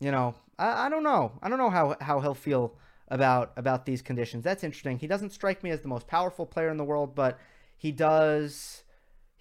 you 0.00 0.10
know, 0.10 0.34
I, 0.58 0.86
I 0.86 0.88
don't 0.88 1.04
know. 1.04 1.32
I 1.40 1.48
don't 1.48 1.58
know 1.58 1.70
how, 1.70 1.96
how 2.00 2.20
he'll 2.20 2.34
feel 2.34 2.76
about 3.08 3.52
about 3.56 3.84
these 3.84 4.00
conditions. 4.00 4.42
That's 4.42 4.64
interesting. 4.64 4.98
He 4.98 5.06
doesn't 5.06 5.30
strike 5.30 5.62
me 5.62 5.70
as 5.70 5.82
the 5.82 5.88
most 5.88 6.06
powerful 6.06 6.46
player 6.46 6.70
in 6.70 6.78
the 6.78 6.84
world, 6.84 7.14
but 7.14 7.38
he 7.76 7.92
does 7.92 8.81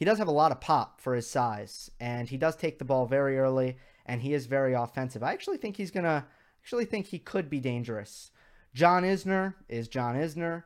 he 0.01 0.05
does 0.05 0.17
have 0.17 0.27
a 0.27 0.31
lot 0.31 0.51
of 0.51 0.59
pop 0.59 0.99
for 0.99 1.13
his 1.13 1.29
size, 1.29 1.91
and 1.99 2.27
he 2.27 2.35
does 2.35 2.55
take 2.55 2.79
the 2.79 2.85
ball 2.85 3.05
very 3.05 3.37
early, 3.37 3.77
and 4.07 4.19
he 4.19 4.33
is 4.33 4.47
very 4.47 4.73
offensive. 4.73 5.21
I 5.21 5.31
actually 5.31 5.57
think 5.57 5.77
he's 5.77 5.91
gonna 5.91 6.25
actually 6.63 6.85
think 6.85 7.05
he 7.05 7.19
could 7.19 7.51
be 7.51 7.59
dangerous. 7.59 8.31
John 8.73 9.03
Isner 9.03 9.53
is 9.69 9.87
John 9.87 10.15
Isner. 10.15 10.63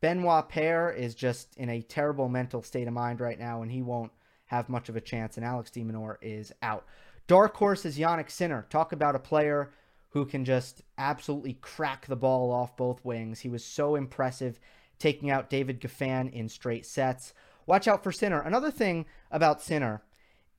Benoit 0.00 0.48
Paire 0.48 0.90
is 0.90 1.14
just 1.14 1.54
in 1.58 1.68
a 1.68 1.82
terrible 1.82 2.30
mental 2.30 2.62
state 2.62 2.88
of 2.88 2.94
mind 2.94 3.20
right 3.20 3.38
now, 3.38 3.60
and 3.60 3.70
he 3.70 3.82
won't 3.82 4.10
have 4.46 4.70
much 4.70 4.88
of 4.88 4.96
a 4.96 5.02
chance. 5.02 5.36
And 5.36 5.44
Alex 5.44 5.70
de 5.70 5.84
Minaur 5.84 6.16
is 6.22 6.50
out. 6.62 6.86
Dark 7.26 7.54
horse 7.58 7.84
is 7.84 7.98
Jannik 7.98 8.30
Sinner. 8.30 8.64
Talk 8.70 8.92
about 8.92 9.14
a 9.14 9.18
player 9.18 9.70
who 10.12 10.24
can 10.24 10.46
just 10.46 10.80
absolutely 10.96 11.58
crack 11.60 12.06
the 12.06 12.16
ball 12.16 12.50
off 12.50 12.74
both 12.74 13.04
wings. 13.04 13.40
He 13.40 13.50
was 13.50 13.62
so 13.62 13.96
impressive 13.96 14.58
taking 14.98 15.28
out 15.28 15.50
David 15.50 15.78
Goffin 15.78 16.32
in 16.32 16.48
straight 16.48 16.86
sets. 16.86 17.34
Watch 17.68 17.86
out 17.86 18.02
for 18.02 18.12
Sinner. 18.12 18.40
Another 18.40 18.70
thing 18.70 19.04
about 19.30 19.60
Sinner 19.60 20.00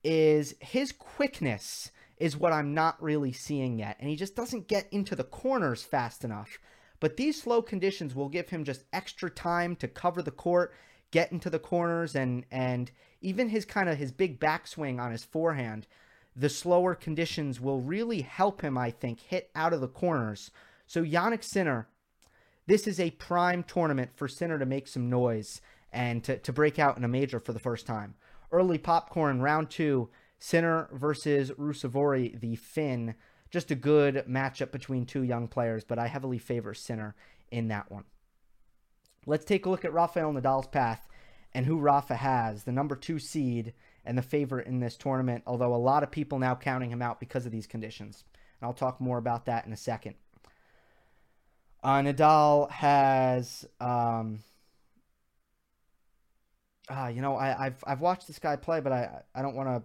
is 0.04 0.54
his 0.60 0.92
quickness 0.92 1.90
is 2.18 2.36
what 2.36 2.52
I'm 2.52 2.72
not 2.72 3.02
really 3.02 3.32
seeing 3.32 3.80
yet. 3.80 3.96
And 3.98 4.08
he 4.08 4.14
just 4.14 4.36
doesn't 4.36 4.68
get 4.68 4.86
into 4.92 5.16
the 5.16 5.24
corners 5.24 5.82
fast 5.82 6.22
enough. 6.22 6.60
But 7.00 7.16
these 7.16 7.42
slow 7.42 7.62
conditions 7.62 8.14
will 8.14 8.28
give 8.28 8.50
him 8.50 8.62
just 8.62 8.84
extra 8.92 9.28
time 9.28 9.74
to 9.76 9.88
cover 9.88 10.22
the 10.22 10.30
court, 10.30 10.72
get 11.10 11.32
into 11.32 11.50
the 11.50 11.58
corners, 11.58 12.14
and 12.14 12.46
and 12.48 12.92
even 13.20 13.48
his 13.48 13.64
kind 13.64 13.88
of 13.88 13.98
his 13.98 14.12
big 14.12 14.38
backswing 14.38 15.00
on 15.00 15.10
his 15.10 15.24
forehand. 15.24 15.88
The 16.36 16.48
slower 16.48 16.94
conditions 16.94 17.60
will 17.60 17.80
really 17.80 18.22
help 18.22 18.60
him, 18.60 18.78
I 18.78 18.92
think, 18.92 19.18
hit 19.18 19.50
out 19.56 19.72
of 19.72 19.80
the 19.80 19.88
corners. 19.88 20.52
So 20.86 21.02
Jannik 21.02 21.42
Sinner, 21.42 21.88
this 22.68 22.86
is 22.86 23.00
a 23.00 23.10
prime 23.10 23.64
tournament 23.64 24.12
for 24.14 24.28
Sinner 24.28 24.60
to 24.60 24.66
make 24.66 24.86
some 24.86 25.10
noise 25.10 25.60
and 25.92 26.22
to, 26.24 26.38
to 26.38 26.52
break 26.52 26.78
out 26.78 26.96
in 26.96 27.04
a 27.04 27.08
major 27.08 27.40
for 27.40 27.52
the 27.52 27.58
first 27.58 27.86
time. 27.86 28.14
Early 28.52 28.78
popcorn, 28.78 29.40
round 29.40 29.70
two, 29.70 30.08
Sinner 30.38 30.88
versus 30.92 31.50
Ruusuvuori, 31.52 32.40
the 32.40 32.56
Finn. 32.56 33.14
Just 33.50 33.70
a 33.70 33.74
good 33.74 34.24
matchup 34.28 34.70
between 34.70 35.06
two 35.06 35.22
young 35.22 35.48
players, 35.48 35.84
but 35.84 35.98
I 35.98 36.06
heavily 36.06 36.38
favor 36.38 36.72
Sinner 36.72 37.14
in 37.50 37.68
that 37.68 37.90
one. 37.90 38.04
Let's 39.26 39.44
take 39.44 39.66
a 39.66 39.70
look 39.70 39.84
at 39.84 39.92
Rafael 39.92 40.32
Nadal's 40.32 40.68
path 40.68 41.08
and 41.52 41.66
who 41.66 41.78
Rafa 41.78 42.14
has, 42.14 42.64
the 42.64 42.72
number 42.72 42.96
two 42.96 43.18
seed 43.18 43.74
and 44.04 44.16
the 44.16 44.22
favorite 44.22 44.66
in 44.66 44.80
this 44.80 44.96
tournament, 44.96 45.42
although 45.46 45.74
a 45.74 45.76
lot 45.76 46.02
of 46.02 46.10
people 46.10 46.38
now 46.38 46.54
counting 46.54 46.90
him 46.90 47.02
out 47.02 47.20
because 47.20 47.44
of 47.44 47.52
these 47.52 47.66
conditions. 47.66 48.24
And 48.60 48.66
I'll 48.66 48.74
talk 48.74 49.00
more 49.00 49.18
about 49.18 49.46
that 49.46 49.66
in 49.66 49.72
a 49.72 49.76
second. 49.76 50.14
Uh, 51.82 52.00
Nadal 52.00 52.70
has, 52.70 53.66
um, 53.80 54.40
uh, 56.90 57.08
you 57.08 57.22
know, 57.22 57.36
I, 57.36 57.64
have 57.64 57.84
I've 57.86 58.00
watched 58.00 58.26
this 58.26 58.38
guy 58.38 58.56
play, 58.56 58.80
but 58.80 58.92
I 58.92 59.22
I 59.34 59.42
don't 59.42 59.54
want 59.54 59.68
to 59.68 59.82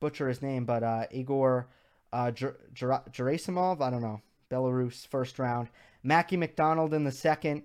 butcher 0.00 0.28
his 0.28 0.42
name, 0.42 0.64
but 0.64 0.82
uh, 0.82 1.04
Igor 1.10 1.68
uh, 2.12 2.30
Gerasimov, 2.30 3.80
I 3.80 3.90
don't 3.90 4.02
know, 4.02 4.22
Belarus 4.50 5.06
first 5.06 5.38
round, 5.38 5.68
Mackie 6.02 6.36
McDonald 6.36 6.94
in 6.94 7.04
the 7.04 7.12
second, 7.12 7.64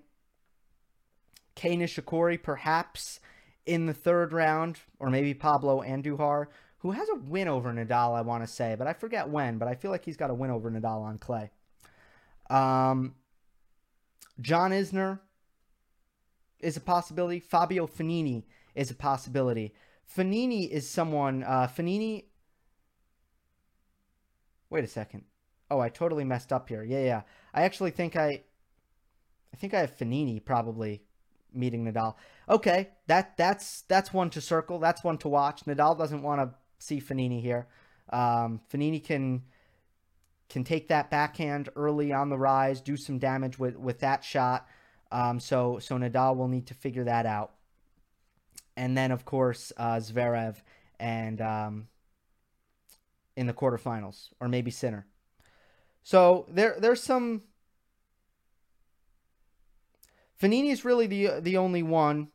Kei 1.55 1.77
Nishikori 1.77 2.41
perhaps 2.41 3.19
in 3.65 3.85
the 3.85 3.93
third 3.93 4.33
round, 4.33 4.79
or 4.99 5.09
maybe 5.09 5.33
Pablo 5.33 5.81
Andujar, 5.81 6.47
who 6.79 6.91
has 6.91 7.07
a 7.09 7.15
win 7.15 7.47
over 7.47 7.71
Nadal, 7.71 8.17
I 8.17 8.21
want 8.21 8.43
to 8.43 8.51
say, 8.51 8.75
but 8.77 8.87
I 8.87 8.93
forget 8.93 9.29
when, 9.29 9.57
but 9.57 9.69
I 9.69 9.75
feel 9.75 9.91
like 9.91 10.03
he's 10.03 10.17
got 10.17 10.29
a 10.29 10.33
win 10.33 10.51
over 10.51 10.69
Nadal 10.69 11.03
on 11.03 11.17
clay. 11.17 11.51
Um, 12.49 13.15
John 14.41 14.71
Isner 14.71 15.19
is 16.59 16.75
a 16.75 16.81
possibility. 16.81 17.39
Fabio 17.39 17.87
Fognini 17.87 18.43
is 18.75 18.91
a 18.91 18.95
possibility. 18.95 19.73
Fognini 20.15 20.69
is 20.69 20.89
someone. 20.89 21.43
Uh, 21.43 21.67
Fognini. 21.67 22.25
Wait 24.69 24.83
a 24.83 24.87
second. 24.87 25.23
Oh, 25.69 25.79
I 25.79 25.89
totally 25.89 26.23
messed 26.23 26.51
up 26.51 26.69
here. 26.69 26.83
Yeah, 26.83 27.03
yeah. 27.03 27.21
I 27.53 27.63
actually 27.63 27.91
think 27.91 28.15
I. 28.15 28.43
I 29.53 29.55
think 29.55 29.73
I 29.73 29.79
have 29.79 29.95
Fognini 29.95 30.43
probably 30.43 31.03
meeting 31.53 31.85
Nadal. 31.85 32.15
Okay, 32.49 32.89
that 33.07 33.37
that's 33.37 33.81
that's 33.83 34.13
one 34.13 34.29
to 34.31 34.41
circle. 34.41 34.79
That's 34.79 35.03
one 35.03 35.17
to 35.19 35.29
watch. 35.29 35.65
Nadal 35.65 35.97
doesn't 35.97 36.23
want 36.23 36.41
to 36.41 36.55
see 36.79 36.99
Fognini 36.99 37.41
here. 37.41 37.67
Um, 38.11 38.61
Fognini 38.71 39.03
can 39.03 39.43
can 40.49 40.63
take 40.63 40.87
that 40.89 41.09
backhand 41.09 41.69
early 41.75 42.11
on 42.11 42.29
the 42.29 42.37
rise, 42.37 42.81
do 42.81 42.97
some 42.97 43.19
damage 43.19 43.57
with 43.57 43.77
with 43.77 43.99
that 43.99 44.23
shot. 44.23 44.67
Um, 45.11 45.39
so 45.39 45.79
so 45.79 45.97
Nadal 45.97 46.35
will 46.35 46.47
need 46.47 46.67
to 46.67 46.73
figure 46.73 47.03
that 47.05 47.25
out. 47.25 47.53
And 48.75 48.97
then 48.97 49.11
of 49.11 49.25
course 49.25 49.71
uh, 49.77 49.97
Zverev 49.97 50.57
and 50.99 51.41
um, 51.41 51.87
in 53.35 53.47
the 53.47 53.53
quarterfinals, 53.53 54.29
or 54.39 54.47
maybe 54.47 54.71
Sinner. 54.71 55.05
So 56.03 56.45
there 56.49 56.75
there's 56.79 57.01
some. 57.01 57.43
Fognini 60.41 60.71
is 60.71 60.83
really 60.83 61.07
the 61.07 61.39
the 61.39 61.57
only 61.57 61.83
one 61.83 62.29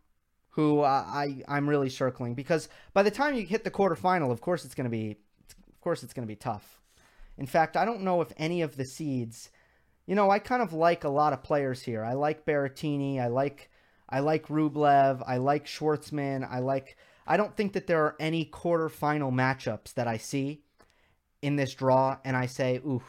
who 0.50 0.82
I 0.82 1.42
I'm 1.46 1.68
really 1.68 1.90
circling 1.90 2.34
because 2.34 2.68
by 2.92 3.02
the 3.02 3.10
time 3.10 3.34
you 3.34 3.46
hit 3.46 3.64
the 3.64 3.70
quarterfinal, 3.70 4.32
of 4.32 4.40
course 4.40 4.64
it's 4.64 4.74
going 4.74 4.86
to 4.86 4.90
be, 4.90 5.16
of 5.50 5.80
course 5.80 6.02
it's 6.02 6.12
going 6.12 6.26
to 6.26 6.32
be 6.32 6.36
tough. 6.36 6.80
In 7.36 7.46
fact, 7.46 7.76
I 7.76 7.84
don't 7.84 8.02
know 8.02 8.20
if 8.20 8.32
any 8.36 8.62
of 8.62 8.76
the 8.76 8.84
seeds. 8.84 9.50
You 10.06 10.14
know, 10.14 10.30
I 10.30 10.38
kind 10.38 10.62
of 10.62 10.72
like 10.72 11.04
a 11.04 11.08
lot 11.08 11.32
of 11.32 11.42
players 11.42 11.82
here. 11.82 12.02
I 12.02 12.14
like 12.14 12.46
Berrettini. 12.46 13.20
I 13.20 13.28
like 13.28 13.70
I 14.08 14.20
like 14.20 14.48
Rublev. 14.48 15.22
I 15.26 15.36
like 15.36 15.66
Schwartzman. 15.66 16.48
I 16.50 16.60
like. 16.60 16.96
I 17.26 17.36
don't 17.36 17.56
think 17.56 17.74
that 17.74 17.86
there 17.86 18.04
are 18.04 18.16
any 18.18 18.46
quarterfinal 18.46 19.32
matchups 19.32 19.94
that 19.94 20.08
I 20.08 20.16
see 20.16 20.62
in 21.42 21.56
this 21.56 21.74
draw, 21.74 22.16
and 22.24 22.36
I 22.36 22.46
say, 22.46 22.76
ooh, 22.78 23.02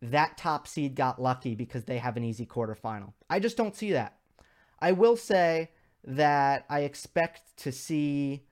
that 0.00 0.38
top 0.38 0.66
seed 0.66 0.94
got 0.94 1.20
lucky 1.20 1.54
because 1.54 1.84
they 1.84 1.98
have 1.98 2.16
an 2.16 2.24
easy 2.24 2.46
quarterfinal. 2.46 3.12
I 3.28 3.40
just 3.40 3.56
don't 3.56 3.76
see 3.76 3.92
that. 3.92 4.16
I 4.80 4.92
will 4.92 5.16
say 5.16 5.70
that 6.04 6.64
I 6.68 6.80
expect 6.80 7.56
to 7.58 7.72
see 7.72 8.44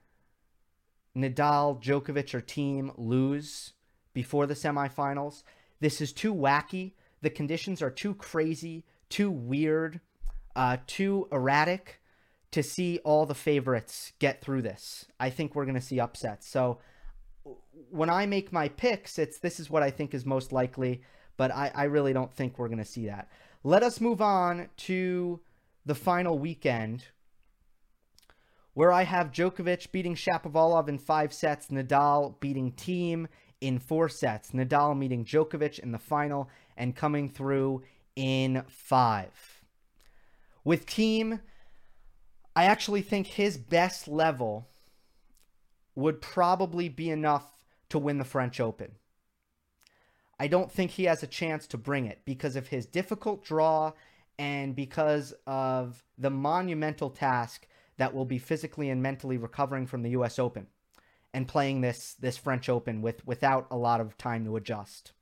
Nadal, 1.17 1.83
Djokovic, 1.83 2.35
or 2.35 2.41
Thiem 2.41 2.93
lose 2.97 3.73
before 4.15 4.47
the 4.47 4.55
semifinals. 4.55 5.43
This 5.81 6.01
is 6.01 6.13
too 6.13 6.35
wacky. 6.35 6.93
The 7.21 7.31
conditions 7.31 7.83
are 7.83 7.91
too 7.91 8.15
crazy, 8.15 8.85
too 9.09 9.31
weird, 9.31 10.01
uh, 10.57 10.79
too 10.87 11.29
erratic 11.33 12.01
to 12.51 12.63
see 12.63 12.99
all 13.05 13.27
the 13.27 13.35
favorites 13.35 14.13
get 14.19 14.41
through 14.41 14.63
this. 14.63 15.07
I 15.19 15.31
think 15.31 15.55
we're 15.55 15.65
going 15.65 15.75
to 15.75 15.81
see 15.81 15.99
upsets. 15.99 16.47
So 16.47 16.79
when 17.91 18.11
I 18.11 18.27
make 18.27 18.53
my 18.53 18.69
picks, 18.69 19.19
it's 19.19 19.39
this 19.39 19.59
is 19.59 19.71
what 19.71 19.83
I 19.83 19.91
think 19.91 20.15
is 20.15 20.27
most 20.27 20.53
likely, 20.53 21.03
but 21.37 21.51
I, 21.51 21.73
I 21.75 21.85
really 21.85 22.13
don't 22.13 22.33
think 22.33 22.59
we're 22.59 22.69
going 22.69 22.79
to 22.79 22.85
see 22.85 23.07
that. 23.07 23.29
Let 23.65 23.83
us 23.83 24.01
move 24.01 24.21
on 24.21 24.69
to 24.79 25.41
the 25.87 25.95
final 25.95 26.39
weekend 26.39 27.05
where 28.75 28.93
I 28.93 29.03
have 29.03 29.33
Djokovic 29.33 29.93
beating 29.93 30.15
Shapovalov 30.15 30.89
in 30.89 30.99
five 30.99 31.33
sets, 31.33 31.69
Nadal 31.69 32.39
beating 32.41 32.73
Thiem 32.73 33.27
in 33.61 33.79
four 33.79 34.09
sets. 34.09 34.53
Nadal 34.53 34.97
meeting 34.97 35.25
Djokovic 35.25 35.79
in 35.79 35.93
the 35.93 35.99
final 35.99 36.49
and 36.77 36.97
coming 36.97 37.29
through 37.29 37.83
in 38.17 38.63
five. 38.69 39.52
With 40.65 40.87
Thiem, 40.87 41.41
I 42.55 42.65
actually 42.65 43.03
think 43.03 43.27
his 43.27 43.57
best 43.57 44.07
level 44.09 44.69
would 45.95 46.21
probably 46.21 46.89
be 46.89 47.11
enough 47.11 47.61
to 47.91 47.99
win 47.99 48.19
the 48.19 48.25
French 48.25 48.61
Open. 48.61 48.93
I 50.39 50.49
don't 50.49 50.73
think 50.73 50.93
he 50.93 51.05
has 51.05 51.23
a 51.23 51.29
chance 51.29 51.67
to 51.69 51.79
bring 51.79 52.07
it 52.07 52.23
because 52.25 52.57
of 52.57 52.69
his 52.69 52.87
difficult 52.87 53.45
draw 53.45 53.93
and 54.39 54.75
because 54.75 55.35
of 55.47 56.03
the 56.19 56.31
monumental 56.31 57.11
task 57.11 57.67
that 57.99 58.15
will 58.15 58.25
be 58.25 58.39
physically 58.39 58.91
and 58.91 59.03
mentally 59.03 59.37
recovering 59.37 59.87
from 59.87 60.03
the 60.03 60.11
US 60.11 60.39
Open 60.39 60.67
and 61.35 61.49
playing 61.49 61.81
this 61.81 62.15
this 62.15 62.37
French 62.37 62.69
Open 62.69 63.03
with 63.03 63.27
without 63.27 63.67
a 63.71 63.77
lot 63.77 64.01
of 64.01 64.19
time 64.19 64.45
to 64.45 64.57
adjust. 64.57 65.13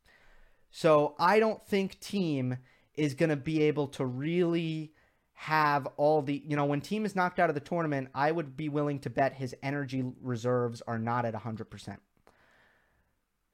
So 0.71 1.15
I 1.19 1.41
don't 1.41 1.63
think 1.63 2.01
Thiem 2.01 2.59
is 2.95 3.15
going 3.15 3.31
to 3.31 3.37
be 3.37 3.63
able 3.63 3.89
to 3.89 4.07
really 4.07 4.93
have 5.41 5.87
all 5.97 6.21
the 6.21 6.43
you 6.47 6.55
know 6.55 6.67
when 6.67 6.83
Thiem 6.83 7.07
is 7.07 7.17
knocked 7.17 7.39
out 7.39 7.49
of 7.49 7.55
the 7.55 7.63
tournament, 7.63 8.09
I 8.15 8.31
would 8.31 8.59
be 8.59 8.69
willing 8.69 8.99
to 9.01 9.09
bet 9.09 9.33
his 9.33 9.57
energy 9.63 10.05
reserves 10.21 10.83
are 10.87 10.99
not 10.99 11.25
at 11.25 11.33
100%. 11.33 11.97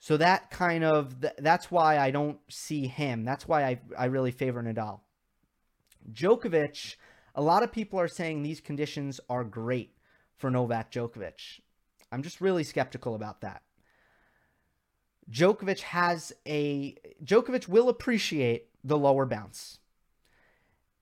So 0.01 0.17
that 0.17 0.51
kind 0.51 0.83
of 0.83 1.15
that's 1.39 1.71
why 1.71 1.99
I 1.99 2.11
don't 2.11 2.41
see 2.49 2.89
him. 2.89 3.25
That's 3.25 3.47
why 3.47 3.65
I 3.65 3.81
I 3.97 4.07
really 4.07 4.33
favor 4.33 4.61
Nadal. 4.61 4.99
Djokovic, 6.11 6.97
a 7.37 7.43
lot 7.43 7.63
of 7.63 7.71
people 7.71 8.01
are 8.01 8.09
saying 8.09 8.43
these 8.43 8.61
conditions 8.61 9.21
are 9.31 9.45
great 9.45 9.95
for 10.39 10.51
Novak 10.51 10.91
Djokovic. 10.91 11.61
I'm 12.11 12.25
just 12.25 12.41
really 12.41 12.65
skeptical 12.65 13.15
about 13.15 13.43
that. 13.43 13.63
Djokovic 15.31 15.83
has 15.83 16.33
a 16.49 16.97
Djokovic 17.25 17.69
will 17.69 17.89
appreciate 17.89 18.71
the 18.83 18.99
lower 18.99 19.25
bounce. 19.25 19.79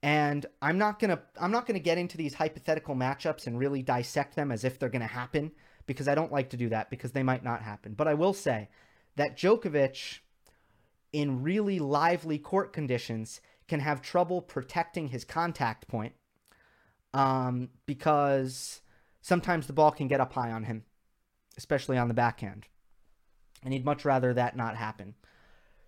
And 0.04 0.44
I'm 0.60 0.76
not 0.76 1.00
to 1.08 1.22
I'm 1.40 1.50
not 1.50 1.64
to 1.78 1.82
get 1.82 1.96
into 1.96 2.18
these 2.18 2.34
hypothetical 2.34 2.94
matchups 2.94 3.46
and 3.46 3.58
really 3.58 3.82
dissect 3.82 4.36
them 4.36 4.52
as 4.52 4.62
if 4.62 4.78
they're 4.78 4.90
to 5.00 5.06
happen 5.06 5.50
because 5.86 6.08
I 6.08 6.14
don't 6.14 6.30
like 6.30 6.50
to 6.50 6.58
do 6.58 6.68
that 6.68 6.90
because 6.90 7.12
they 7.12 7.22
might 7.22 7.42
not 7.42 7.62
happen. 7.62 7.94
But 7.94 8.06
I 8.06 8.12
will 8.12 8.34
say 8.34 8.68
that 9.16 9.38
Djokovic 9.38 10.18
in 11.14 11.42
really 11.42 11.78
lively 11.78 12.38
court 12.38 12.74
conditions 12.74 13.40
can 13.66 13.80
have 13.80 14.02
trouble 14.02 14.42
protecting 14.42 15.08
his 15.08 15.24
contact 15.24 15.88
point 15.88 16.12
um, 17.14 17.70
because 17.86 18.82
sometimes 19.22 19.66
the 19.66 19.72
ball 19.72 19.90
can 19.90 20.06
get 20.06 20.20
up 20.20 20.34
high 20.34 20.52
on 20.52 20.64
him, 20.64 20.84
especially 21.56 21.96
on 21.96 22.08
the 22.08 22.14
backhand. 22.14 22.66
And 23.62 23.72
he'd 23.72 23.86
much 23.86 24.04
rather 24.04 24.34
that 24.34 24.54
not 24.54 24.76
happen. 24.76 25.14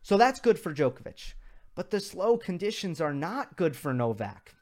So 0.02 0.16
that's 0.16 0.40
good 0.40 0.58
for 0.58 0.72
Djokovic. 0.72 1.34
But 1.76 1.90
the 1.90 2.00
slow 2.00 2.36
conditions 2.36 3.00
are 3.00 3.14
not 3.14 3.56
good 3.56 3.76
for 3.76 3.94
Novak, 3.94 4.56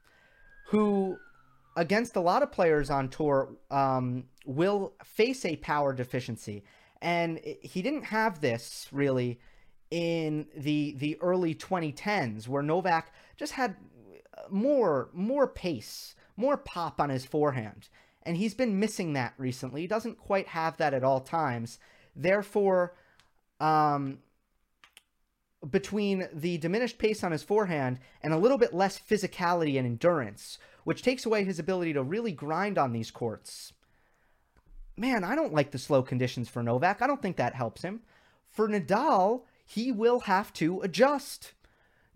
who, 0.67 1.17
against 1.77 2.17
a 2.17 2.21
lot 2.21 2.43
of 2.43 2.53
players 2.53 2.91
on 2.91 3.09
tour, 3.09 3.57
um, 3.71 4.25
will 4.45 4.93
face 5.03 5.45
a 5.47 5.57
power 5.57 5.95
deficiency. 5.95 6.65
And 7.01 7.41
he 7.63 7.81
didn't 7.81 8.05
have 8.05 8.41
this 8.41 8.89
really 8.93 9.41
in 9.91 10.47
the 10.57 10.97
the 10.99 11.17
early 11.21 11.55
2010s, 11.55 12.49
where 12.49 12.63
Novak 12.63 13.15
just 13.37 13.53
had 13.53 13.77
more 14.51 15.09
more 15.13 15.47
pace, 15.47 16.17
more 16.37 16.57
pop 16.57 17.01
on 17.01 17.11
his 17.11 17.25
forehand, 17.25 17.89
and 18.25 18.37
he's 18.37 18.55
been 18.55 18.81
missing 18.81 19.13
that 19.13 19.35
recently. 19.39 19.83
He 19.83 19.87
doesn't 19.87 20.19
quite 20.19 20.49
have 20.49 20.79
that 20.79 20.95
at 20.95 21.05
all 21.05 21.21
times. 21.21 21.79
Therefore, 22.17 22.97
um, 23.61 24.19
between 25.71 26.29
the 26.33 26.59
diminished 26.59 26.99
pace 26.99 27.25
on 27.25 27.33
his 27.33 27.43
forehand 27.43 27.99
and 28.23 28.33
a 28.33 28.39
little 28.39 28.59
bit 28.59 28.75
less 28.75 28.99
physicality 28.99 29.79
and 29.79 29.87
endurance, 29.87 30.59
which 30.85 31.03
takes 31.03 31.25
away 31.25 31.45
his 31.45 31.59
ability 31.59 31.93
to 31.93 32.03
really 32.03 32.33
grind 32.33 32.79
on 32.79 32.93
these 32.93 33.11
courts. 33.11 33.73
Man, 34.97 35.25
I 35.25 35.35
don't 35.35 35.55
like 35.55 35.71
the 35.71 35.79
slow 35.79 36.03
conditions 36.03 36.49
for 36.49 36.63
Novak. 36.63 37.03
I 37.03 37.07
don't 37.07 37.21
think 37.21 37.37
that 37.37 37.55
helps 37.55 37.83
him. 37.83 38.03
For 38.49 38.69
Nadal, 38.69 39.43
he 39.65 39.91
will 39.91 40.21
have 40.21 40.53
to 40.55 40.81
adjust. 40.83 41.53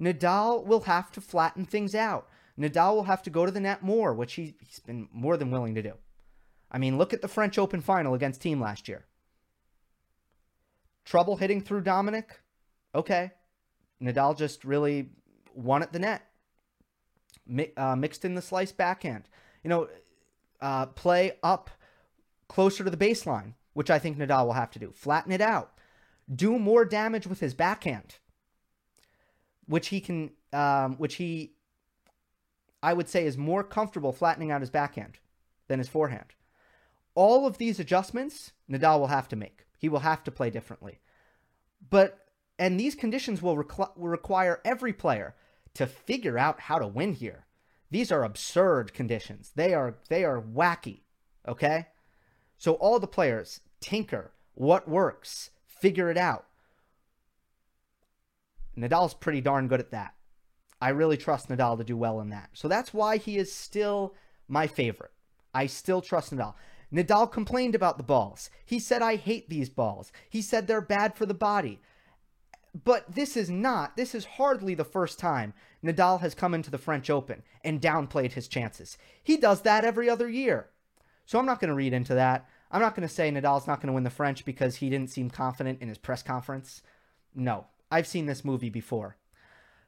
Nadal 0.00 0.64
will 0.64 0.82
have 0.82 1.10
to 1.12 1.20
flatten 1.20 1.64
things 1.64 1.94
out. 1.94 2.28
Nadal 2.58 2.94
will 2.94 3.04
have 3.04 3.22
to 3.22 3.30
go 3.30 3.46
to 3.46 3.52
the 3.52 3.60
net 3.60 3.82
more, 3.82 4.14
which 4.14 4.34
he, 4.34 4.54
he's 4.60 4.80
been 4.80 5.08
more 5.12 5.36
than 5.36 5.50
willing 5.50 5.74
to 5.74 5.82
do. 5.82 5.94
I 6.70 6.78
mean, 6.78 6.98
look 6.98 7.12
at 7.12 7.22
the 7.22 7.28
French 7.28 7.58
Open 7.58 7.80
final 7.80 8.14
against 8.14 8.42
Thiem 8.42 8.60
last 8.60 8.88
year. 8.88 9.06
Trouble 11.04 11.36
hitting 11.36 11.62
through 11.62 11.80
Dominic? 11.80 12.40
Okay. 12.94 13.32
Nadal 14.02 14.36
just 14.36 14.64
really 14.64 15.10
won 15.54 15.82
at 15.82 15.92
the 15.92 15.98
net. 15.98 16.22
Mi- 17.46 17.72
uh, 17.76 17.96
mixed 17.96 18.24
in 18.24 18.34
the 18.34 18.42
slice 18.42 18.72
backhand. 18.72 19.28
You 19.62 19.70
know, 19.70 19.88
uh, 20.60 20.86
play 20.86 21.32
up 21.42 21.70
closer 22.48 22.84
to 22.84 22.90
the 22.90 22.96
baseline, 22.96 23.54
which 23.74 23.90
I 23.90 23.98
think 23.98 24.18
Nadal 24.18 24.46
will 24.46 24.52
have 24.52 24.70
to 24.72 24.78
do. 24.78 24.92
Flatten 24.92 25.32
it 25.32 25.40
out. 25.40 25.72
Do 26.32 26.58
more 26.58 26.84
damage 26.84 27.26
with 27.26 27.40
his 27.40 27.54
backhand, 27.54 28.16
which 29.66 29.88
he 29.88 30.00
can, 30.00 30.32
um, 30.52 30.96
which 30.96 31.16
he, 31.16 31.54
I 32.82 32.92
would 32.92 33.08
say, 33.08 33.24
is 33.24 33.38
more 33.38 33.64
comfortable 33.64 34.12
flattening 34.12 34.50
out 34.50 34.60
his 34.60 34.70
backhand 34.70 35.18
than 35.68 35.78
his 35.78 35.88
forehand. 35.88 36.34
All 37.14 37.46
of 37.46 37.58
these 37.58 37.80
adjustments, 37.80 38.52
Nadal 38.70 39.00
will 39.00 39.08
have 39.08 39.28
to 39.28 39.36
make. 39.36 39.66
He 39.78 39.88
will 39.88 40.00
have 40.00 40.22
to 40.24 40.30
play 40.30 40.50
differently. 40.50 41.00
But 41.88 42.27
and 42.58 42.78
these 42.78 42.94
conditions 42.94 43.40
will, 43.40 43.56
will 43.56 44.08
require 44.08 44.60
every 44.64 44.92
player 44.92 45.34
to 45.74 45.86
figure 45.86 46.38
out 46.38 46.60
how 46.60 46.78
to 46.78 46.86
win 46.86 47.12
here. 47.12 47.46
These 47.90 48.12
are 48.12 48.24
absurd 48.24 48.92
conditions. 48.92 49.52
They 49.54 49.72
are 49.74 49.94
they 50.08 50.24
are 50.24 50.40
wacky, 50.40 51.00
okay? 51.46 51.86
So 52.58 52.74
all 52.74 52.98
the 52.98 53.06
players 53.06 53.60
tinker 53.80 54.32
what 54.54 54.88
works, 54.88 55.50
figure 55.66 56.10
it 56.10 56.18
out. 56.18 56.46
Nadal's 58.76 59.14
pretty 59.14 59.40
darn 59.40 59.68
good 59.68 59.80
at 59.80 59.92
that. 59.92 60.14
I 60.80 60.90
really 60.90 61.16
trust 61.16 61.48
Nadal 61.48 61.78
to 61.78 61.84
do 61.84 61.96
well 61.96 62.20
in 62.20 62.30
that. 62.30 62.50
So 62.52 62.68
that's 62.68 62.94
why 62.94 63.16
he 63.16 63.36
is 63.36 63.52
still 63.52 64.14
my 64.46 64.66
favorite. 64.66 65.10
I 65.54 65.66
still 65.66 66.00
trust 66.00 66.34
Nadal. 66.34 66.54
Nadal 66.92 67.30
complained 67.30 67.74
about 67.74 67.98
the 67.98 68.04
balls. 68.04 68.50
He 68.64 68.78
said, 68.78 69.02
I 69.02 69.16
hate 69.16 69.48
these 69.48 69.68
balls. 69.68 70.12
He 70.30 70.40
said 70.40 70.66
they're 70.66 70.80
bad 70.80 71.16
for 71.16 71.26
the 71.26 71.34
body. 71.34 71.80
But 72.84 73.14
this 73.14 73.36
is 73.36 73.50
not, 73.50 73.96
this 73.96 74.14
is 74.14 74.24
hardly 74.24 74.74
the 74.74 74.84
first 74.84 75.18
time 75.18 75.54
Nadal 75.82 76.20
has 76.20 76.34
come 76.34 76.54
into 76.54 76.70
the 76.70 76.78
French 76.78 77.10
Open 77.10 77.42
and 77.64 77.80
downplayed 77.80 78.32
his 78.32 78.46
chances. 78.46 78.98
He 79.22 79.36
does 79.36 79.62
that 79.62 79.84
every 79.84 80.08
other 80.08 80.28
year. 80.28 80.68
So 81.26 81.38
I'm 81.38 81.46
not 81.46 81.60
going 81.60 81.68
to 81.68 81.74
read 81.74 81.92
into 81.92 82.14
that. 82.14 82.48
I'm 82.70 82.80
not 82.80 82.94
going 82.94 83.08
to 83.08 83.12
say 83.12 83.30
Nadal's 83.30 83.66
not 83.66 83.80
going 83.80 83.88
to 83.88 83.94
win 83.94 84.04
the 84.04 84.10
French 84.10 84.44
because 84.44 84.76
he 84.76 84.90
didn't 84.90 85.10
seem 85.10 85.30
confident 85.30 85.80
in 85.80 85.88
his 85.88 85.98
press 85.98 86.22
conference. 86.22 86.82
No, 87.34 87.66
I've 87.90 88.06
seen 88.06 88.26
this 88.26 88.44
movie 88.44 88.70
before. 88.70 89.16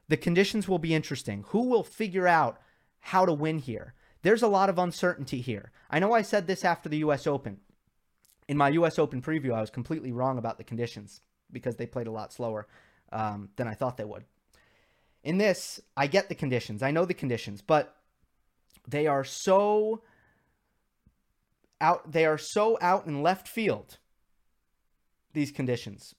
The 0.07 0.17
conditions 0.17 0.67
will 0.67 0.79
be 0.79 0.95
interesting. 0.95 1.45
Who 1.49 1.69
will 1.69 1.83
figure 1.83 2.27
out 2.27 2.59
how 2.99 3.25
to 3.25 3.33
win 3.33 3.59
here? 3.59 3.93
There's 4.23 4.43
a 4.43 4.47
lot 4.47 4.69
of 4.69 4.77
uncertainty 4.77 5.41
here. 5.41 5.71
I 5.89 5.99
know 5.99 6.13
I 6.13 6.23
said 6.23 6.47
this 6.47 6.65
after 6.65 6.89
the 6.89 6.97
US 6.97 7.25
Open. 7.25 7.59
In 8.47 8.57
my 8.57 8.69
US 8.69 8.99
Open 8.99 9.21
preview, 9.21 9.53
I 9.53 9.61
was 9.61 9.69
completely 9.69 10.11
wrong 10.11 10.37
about 10.37 10.57
the 10.57 10.63
conditions 10.63 11.21
because 11.51 11.75
they 11.75 11.85
played 11.85 12.07
a 12.07 12.11
lot 12.11 12.33
slower 12.33 12.67
um, 13.11 13.49
than 13.55 13.67
I 13.67 13.73
thought 13.73 13.97
they 13.97 14.05
would. 14.05 14.23
In 15.23 15.37
this, 15.37 15.79
I 15.95 16.07
get 16.07 16.29
the 16.29 16.35
conditions. 16.35 16.81
I 16.81 16.91
know 16.91 17.05
the 17.05 17.13
conditions, 17.13 17.61
but 17.61 17.95
they 18.87 19.07
are 19.07 19.23
so 19.23 20.01
out. 21.79 22.11
They 22.11 22.25
are 22.25 22.37
so 22.37 22.77
out 22.81 23.05
in 23.05 23.21
left 23.21 23.47
field. 23.47 23.97
These 25.33 25.51
conditions. 25.51 26.15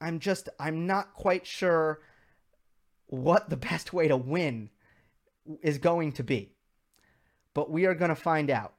I'm 0.00 0.20
just. 0.20 0.48
I'm 0.60 0.86
not 0.86 1.14
quite 1.14 1.46
sure 1.46 2.00
what 3.06 3.50
the 3.50 3.56
best 3.70 3.92
way 3.92 4.08
to 4.08 4.16
win 4.16 4.70
is 5.62 5.78
going 5.78 6.12
to 6.12 6.22
be, 6.22 6.52
but 7.54 7.70
we 7.70 7.86
are 7.86 7.94
going 7.94 8.10
to 8.10 8.14
find 8.16 8.50
out. 8.50 8.74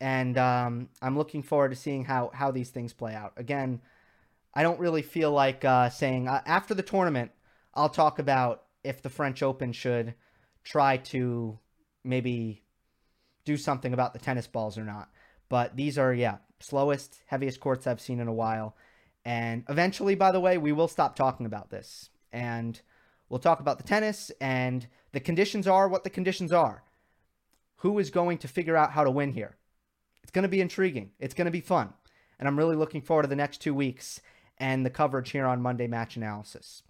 And 0.00 0.36
um, 0.36 0.88
I'm 1.00 1.16
looking 1.16 1.42
forward 1.42 1.70
to 1.70 1.76
seeing 1.76 2.04
how 2.04 2.30
how 2.32 2.52
these 2.52 2.70
things 2.70 2.92
play 2.92 3.14
out. 3.14 3.32
Again, 3.36 3.80
I 4.54 4.62
don't 4.62 4.80
really 4.80 5.02
feel 5.02 5.32
like 5.32 5.64
uh, 5.64 5.90
saying 5.90 6.28
uh, 6.28 6.42
after 6.46 6.74
the 6.74 6.82
tournament. 6.82 7.30
I'll 7.74 7.88
talk 7.88 8.18
about 8.18 8.64
if 8.84 9.00
the 9.00 9.08
French 9.08 9.42
Open 9.42 9.72
should 9.72 10.14
try 10.62 10.98
to 10.98 11.58
maybe 12.04 12.62
do 13.44 13.56
something 13.56 13.94
about 13.94 14.12
the 14.12 14.18
tennis 14.18 14.46
balls 14.46 14.76
or 14.76 14.84
not. 14.84 15.08
But 15.48 15.76
these 15.76 15.98
are 15.98 16.12
yeah 16.12 16.38
slowest, 16.60 17.22
heaviest 17.26 17.60
courts 17.60 17.86
I've 17.86 18.00
seen 18.00 18.20
in 18.20 18.28
a 18.28 18.32
while. 18.32 18.76
And 19.24 19.64
eventually, 19.68 20.14
by 20.14 20.32
the 20.32 20.40
way, 20.40 20.58
we 20.58 20.72
will 20.72 20.88
stop 20.88 21.16
talking 21.16 21.46
about 21.46 21.70
this 21.70 22.10
and 22.32 22.80
we'll 23.28 23.40
talk 23.40 23.60
about 23.60 23.78
the 23.78 23.84
tennis 23.84 24.30
and 24.40 24.86
the 25.12 25.20
conditions 25.20 25.66
are 25.66 25.88
what 25.88 26.04
the 26.04 26.10
conditions 26.10 26.52
are. 26.52 26.82
Who 27.76 27.98
is 27.98 28.10
going 28.10 28.38
to 28.38 28.48
figure 28.48 28.76
out 28.76 28.92
how 28.92 29.04
to 29.04 29.10
win 29.10 29.32
here? 29.32 29.56
It's 30.22 30.32
going 30.32 30.44
to 30.44 30.48
be 30.48 30.60
intriguing. 30.60 31.10
It's 31.18 31.34
going 31.34 31.46
to 31.46 31.52
be 31.52 31.60
fun. 31.60 31.92
And 32.38 32.48
I'm 32.48 32.58
really 32.58 32.76
looking 32.76 33.02
forward 33.02 33.22
to 33.22 33.28
the 33.28 33.36
next 33.36 33.60
two 33.60 33.74
weeks 33.74 34.20
and 34.58 34.84
the 34.84 34.90
coverage 34.90 35.30
here 35.30 35.46
on 35.46 35.62
Monday 35.62 35.86
Match 35.86 36.16
Analysis. 36.16 36.82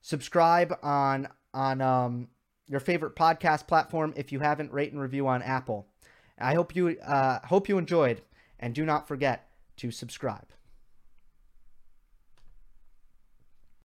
Subscribe 0.00 0.76
on 0.82 1.28
on 1.52 1.80
um, 1.80 2.28
your 2.68 2.80
favorite 2.80 3.16
podcast 3.16 3.66
platform 3.66 4.12
if 4.16 4.32
you 4.32 4.40
haven't. 4.40 4.72
Rate 4.72 4.92
and 4.92 5.00
review 5.00 5.26
on 5.26 5.42
Apple. 5.42 5.86
I 6.38 6.54
hope 6.54 6.76
you 6.76 6.98
uh, 7.04 7.40
hope 7.46 7.68
you 7.68 7.78
enjoyed, 7.78 8.22
and 8.58 8.74
do 8.74 8.84
not 8.84 9.08
forget 9.08 9.48
to 9.78 9.90
subscribe. 9.90 10.46